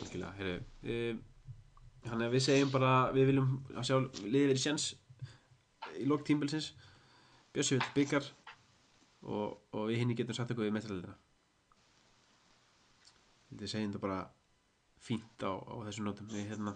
[0.02, 1.14] Algjörlega, heyrðu e,
[2.08, 4.86] Þannig að við segjum bara við viljum að sjá liðið verið sjens
[5.96, 6.74] í lók tímbilsins
[7.56, 8.28] Bjössi vill byggar
[9.28, 11.16] og, og við hinn getum sagt eitthvað við mestralina
[13.48, 14.18] Við segjum þetta bara
[15.00, 16.28] fínt á, á þessum nótum.
[16.28, 16.74] Við hérna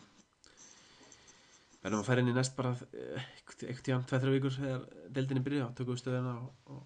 [1.83, 4.83] verðum að færa inn í næst bara eh, eitthvað tíðan, tveið, þrjá vikur þegar
[5.17, 6.83] deildinni byrja og tökum við stöðuna og, og,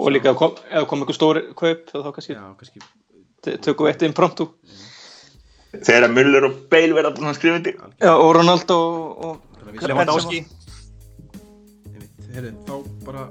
[0.00, 2.82] Og líka ef kom, ef kom einhver stóri kaup þá kannski já, kannski
[3.64, 4.50] tökum við eitt impromptu.
[5.78, 7.78] þegar að Muller og Bale verða búin að skrifa undir.
[8.02, 8.80] Já, og Ronaldo
[9.28, 9.46] og,
[9.80, 10.42] Lewandowski.
[12.30, 12.74] Þá
[13.06, 13.30] bara